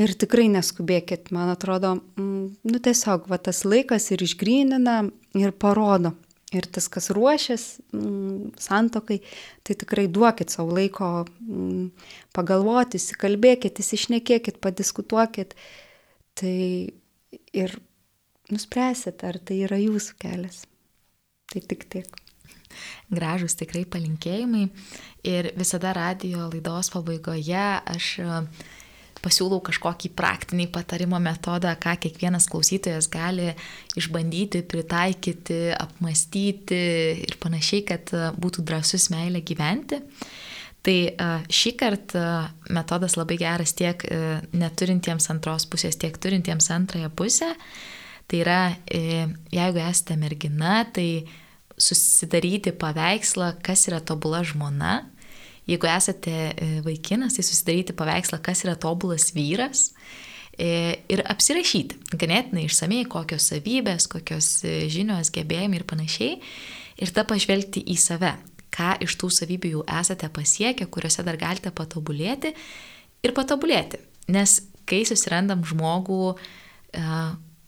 Ir 0.00 0.14
tikrai 0.16 0.46
neskubėkit, 0.48 1.28
man 1.34 1.50
atrodo, 1.52 1.96
mm, 2.16 2.44
nu 2.64 2.78
tiesiog 2.80 3.26
va, 3.28 3.36
tas 3.42 3.64
laikas 3.68 4.06
ir 4.14 4.22
išgrynina 4.24 5.02
ir 5.36 5.52
parodo. 5.52 6.14
Ir 6.50 6.66
tas, 6.66 6.88
kas 6.90 7.12
ruošias 7.14 7.64
mm, 7.94 8.56
santokai, 8.58 9.20
tai 9.62 9.76
tikrai 9.78 10.08
duokit 10.10 10.50
savo 10.50 10.74
laiko 10.74 11.10
mm, 11.22 11.84
pagalvoti, 12.34 12.98
įsikalbėkit, 12.98 13.78
įsišnekėkit, 13.78 14.58
padiskutuokit. 14.64 15.54
Tai 16.40 16.56
ir 17.52 17.76
nuspręsit, 18.50 19.22
ar 19.26 19.38
tai 19.42 19.62
yra 19.66 19.78
jūsų 19.80 20.18
kelias. 20.20 20.64
Tai 21.50 21.62
tik 21.66 21.86
tiek. 21.90 22.20
Gražus 23.10 23.56
tikrai 23.58 23.82
palinkėjimai. 23.90 24.68
Ir 25.26 25.50
visada 25.58 25.92
radio 25.96 26.46
laidos 26.52 26.92
pabaigoje 26.94 27.64
aš 27.94 28.10
e, 28.22 28.36
pasiūlau 29.20 29.58
kažkokį 29.66 30.12
praktinį 30.16 30.68
patarimo 30.72 31.18
metodą, 31.22 31.74
ką 31.82 31.96
kiekvienas 32.04 32.46
klausytojas 32.50 33.10
gali 33.10 33.50
išbandyti, 33.98 34.62
pritaikyti, 34.70 35.58
apmastyti 35.76 36.80
ir 37.26 37.36
panašiai, 37.42 37.84
kad 37.90 38.14
e, 38.14 38.30
būtų 38.38 38.64
drąsus 38.70 39.10
meilė 39.12 39.42
gyventi. 39.46 40.00
Tai 40.80 40.96
šį 41.52 41.74
kartą 41.76 42.24
metodas 42.72 43.18
labai 43.18 43.36
geras 43.40 43.74
tiek 43.76 44.00
e, 44.08 44.40
neturintiems 44.56 45.28
antros 45.32 45.66
pusės, 45.68 45.98
tiek 46.00 46.16
turintiems 46.16 46.70
antrąją 46.72 47.10
pusę. 47.12 47.50
Tai 48.30 48.40
yra, 48.40 48.60
e, 48.88 49.26
jeigu 49.52 49.82
esate 49.84 50.16
mergina, 50.16 50.80
tai 50.88 51.26
susidaryti 51.80 52.72
paveikslą, 52.80 53.58
kas 53.64 53.84
yra 53.90 54.00
tobula 54.00 54.40
žmona. 54.46 55.02
Jeigu 55.68 55.88
esate 55.90 56.36
e, 56.48 56.70
vaikinas, 56.86 57.36
tai 57.36 57.44
susidaryti 57.44 57.96
paveikslą, 57.96 58.40
kas 58.40 58.64
yra 58.64 58.78
tobulas 58.80 59.34
vyras. 59.36 59.90
Ir 60.60 61.22
apsirašyti 61.24 62.18
ganėtinai 62.20 62.66
išsamei, 62.66 63.06
kokios 63.08 63.46
savybės, 63.48 64.04
kokios 64.12 64.48
žinios, 64.92 65.30
gebėjimai 65.32 65.78
ir 65.78 65.86
panašiai. 65.88 66.34
Ir 67.00 67.12
tą 67.16 67.24
pažvelgti 67.24 67.80
į 67.88 67.96
save 67.96 68.34
ką 68.74 68.94
iš 69.04 69.16
tų 69.20 69.30
savybių 69.34 69.74
jau 69.74 69.84
esate 70.00 70.30
pasiekę, 70.32 70.86
kuriuose 70.86 71.24
dar 71.26 71.38
galite 71.40 71.72
patobulėti 71.74 72.54
ir 73.24 73.34
patobulėti. 73.36 74.00
Nes 74.30 74.60
kai 74.88 75.02
susirandam 75.06 75.64
žmogų, 75.66 76.36
e, 76.94 77.06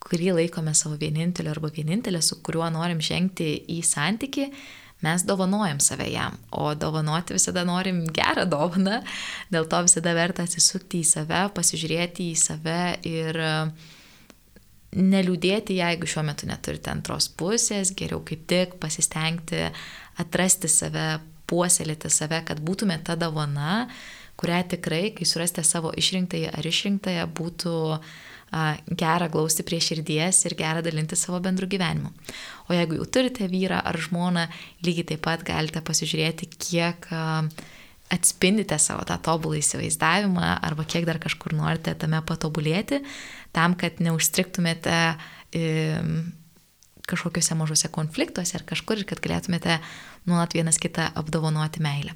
kurį 0.03 0.35
laikome 0.39 0.75
savo 0.75 0.99
vienintelį 1.01 1.53
arba 1.53 1.71
vienintelį, 1.75 2.23
su 2.23 2.41
kuriuo 2.43 2.69
norim 2.75 3.01
žengti 3.03 3.55
į 3.71 3.83
santyki, 3.87 4.49
mes 5.03 5.25
dovanojam 5.27 5.81
save 5.83 6.07
jam, 6.13 6.37
o 6.51 6.75
dovanoti 6.79 7.35
visada 7.35 7.65
norim 7.67 8.05
gerą 8.15 8.47
dovaną, 8.51 9.01
dėl 9.51 9.67
to 9.71 9.83
visada 9.87 10.15
verta 10.15 10.47
atsisukti 10.47 11.03
į 11.03 11.09
save, 11.09 11.43
pasižiūrėti 11.57 12.31
į 12.31 12.39
save 12.39 12.79
ir 13.09 13.41
neliūdėti, 14.93 15.79
jeigu 15.81 16.07
šiuo 16.07 16.23
metu 16.27 16.47
neturite 16.47 16.93
antros 16.93 17.31
pusės, 17.33 17.95
geriau 17.97 18.21
kaip 18.27 18.45
tik 18.51 18.77
pasistengti 18.83 19.71
atrasti 20.21 20.69
save, 20.69 21.21
puoselėti 21.49 22.11
save, 22.13 22.43
kad 22.49 22.61
būtume 22.65 22.99
ta 23.05 23.17
dovana, 23.17 23.87
kurią 24.41 24.63
tikrai, 24.75 25.13
kai 25.17 25.29
surasite 25.29 25.65
savo 25.67 25.93
išrinktąją 25.97 26.53
ar 26.57 26.69
išrinktąją, 26.69 27.27
būtų 27.39 27.75
gera 29.01 29.29
glausti 29.33 29.65
prie 29.65 29.79
širdies 29.81 30.43
ir 30.45 30.55
gera 30.59 30.83
dalinti 30.85 31.17
savo 31.17 31.39
bendrų 31.41 31.71
gyvenimu. 31.73 32.11
O 32.69 32.77
jeigu 32.77 32.99
jau 32.99 33.07
turite 33.09 33.49
vyrą 33.49 33.79
ar 33.81 33.97
žmoną, 33.97 34.45
lygiai 34.85 35.07
taip 35.13 35.23
pat 35.25 35.45
galite 35.47 35.81
pasižiūrėti, 35.81 36.51
kiek 36.61 37.09
atspindite 38.13 38.77
savo 38.83 39.07
tą 39.09 39.17
tobulą 39.25 39.57
įsivaizdavimą 39.63 40.59
arba 40.69 40.85
kiek 40.85 41.09
dar 41.09 41.17
kažkur 41.23 41.57
norite 41.57 41.95
tame 41.97 42.21
patobulėti, 42.29 43.01
tam, 43.57 43.73
kad 43.81 44.05
neužstriktumėte 44.05 44.99
kažkokiuose 47.09 47.57
mažuose 47.59 47.91
konfliktuose 47.93 48.59
ar 48.59 48.67
kažkur 48.69 49.03
ir 49.03 49.09
kad 49.09 49.23
galėtumėte 49.25 49.79
nuolat 50.31 50.55
vienas 50.57 50.79
kitą 50.83 51.11
apdovanoti 51.19 51.83
meilę. 51.85 52.15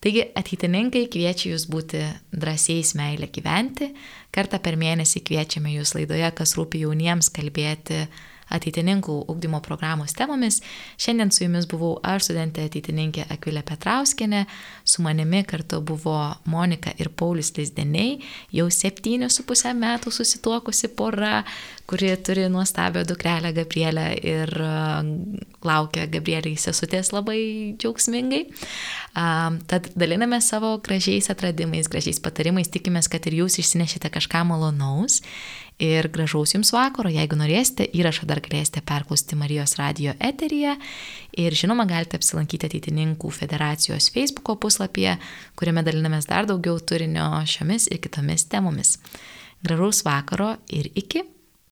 Taigi 0.00 0.24
ateitininkai 0.32 1.04
kviečia 1.12 1.50
jūs 1.50 1.66
būti 1.68 2.00
drąsiais 2.32 2.94
meilę 2.96 3.28
gyventi. 3.28 3.90
Kartą 4.32 4.60
per 4.64 4.78
mėnesį 4.80 5.20
kviečiame 5.28 5.74
jūs 5.74 5.92
laidoje, 5.98 6.30
kas 6.38 6.56
rūpi 6.56 6.80
jauniems, 6.86 7.28
kalbėti 7.36 8.06
ateitininkų 8.50 9.16
ugdymo 9.30 9.60
programos 9.64 10.14
temomis. 10.18 10.60
Šiandien 11.00 11.32
su 11.34 11.44
jumis 11.44 11.68
buvau 11.70 11.96
aš, 12.06 12.28
studentė 12.28 12.66
ateitininkė 12.68 13.26
Akvilė 13.34 13.62
Petrauskinė, 13.66 14.44
su 14.84 15.04
manimi 15.06 15.42
kartu 15.48 15.80
buvo 15.84 16.18
Monika 16.50 16.92
ir 16.98 17.12
Paulius 17.14 17.52
Leisdeniai, 17.56 18.18
jau 18.54 18.68
septynius 18.70 19.38
su 19.38 19.46
pusę 19.48 19.74
metų 19.76 20.12
susituokusi 20.14 20.92
pora, 20.96 21.44
kuri 21.90 22.12
turi 22.22 22.46
nuostabią 22.50 23.02
dukrelę 23.08 23.52
Gabrielę 23.54 24.06
ir 24.22 24.52
laukia 25.66 26.06
Gabrieliai 26.10 26.58
sesutės 26.60 27.10
labai 27.14 27.40
džiaugsmingai. 27.80 28.44
Tad 29.70 29.90
daliname 29.98 30.38
savo 30.44 30.76
gražiais 30.86 31.30
atradimais, 31.32 31.90
gražiais 31.90 32.22
patarimais, 32.22 32.70
tikimės, 32.70 33.10
kad 33.10 33.26
ir 33.26 33.40
jūs 33.42 33.58
išsinešite 33.62 34.12
kažką 34.14 34.44
malonaus 34.46 35.20
ir 35.80 36.08
gražaus 36.12 36.54
jums 36.54 36.72
vakaro. 36.76 37.10
Jeigu 37.10 37.38
norėsite, 37.40 37.86
įrašą 37.96 38.28
dar 38.28 38.42
galėsite 38.44 38.82
perklausti 38.86 39.38
Marijos 39.40 39.76
radio 39.80 40.14
eteryje 40.20 40.76
ir 41.40 41.56
žinoma 41.56 41.88
galite 41.88 42.20
apsilankyti 42.20 42.68
ateitininkų 42.68 43.32
federacijos 43.34 44.10
Facebook 44.14 44.52
puslapyje, 44.62 45.16
kuriame 45.56 45.84
dalinamės 45.86 46.28
dar 46.30 46.48
daugiau 46.50 46.78
turinio 46.78 47.32
šiomis 47.48 47.88
ir 47.90 48.02
kitomis 48.04 48.46
temomis. 48.52 48.98
Gražaus 49.64 50.04
vakaro 50.06 50.54
ir 50.68 50.92
iki. 50.94 51.24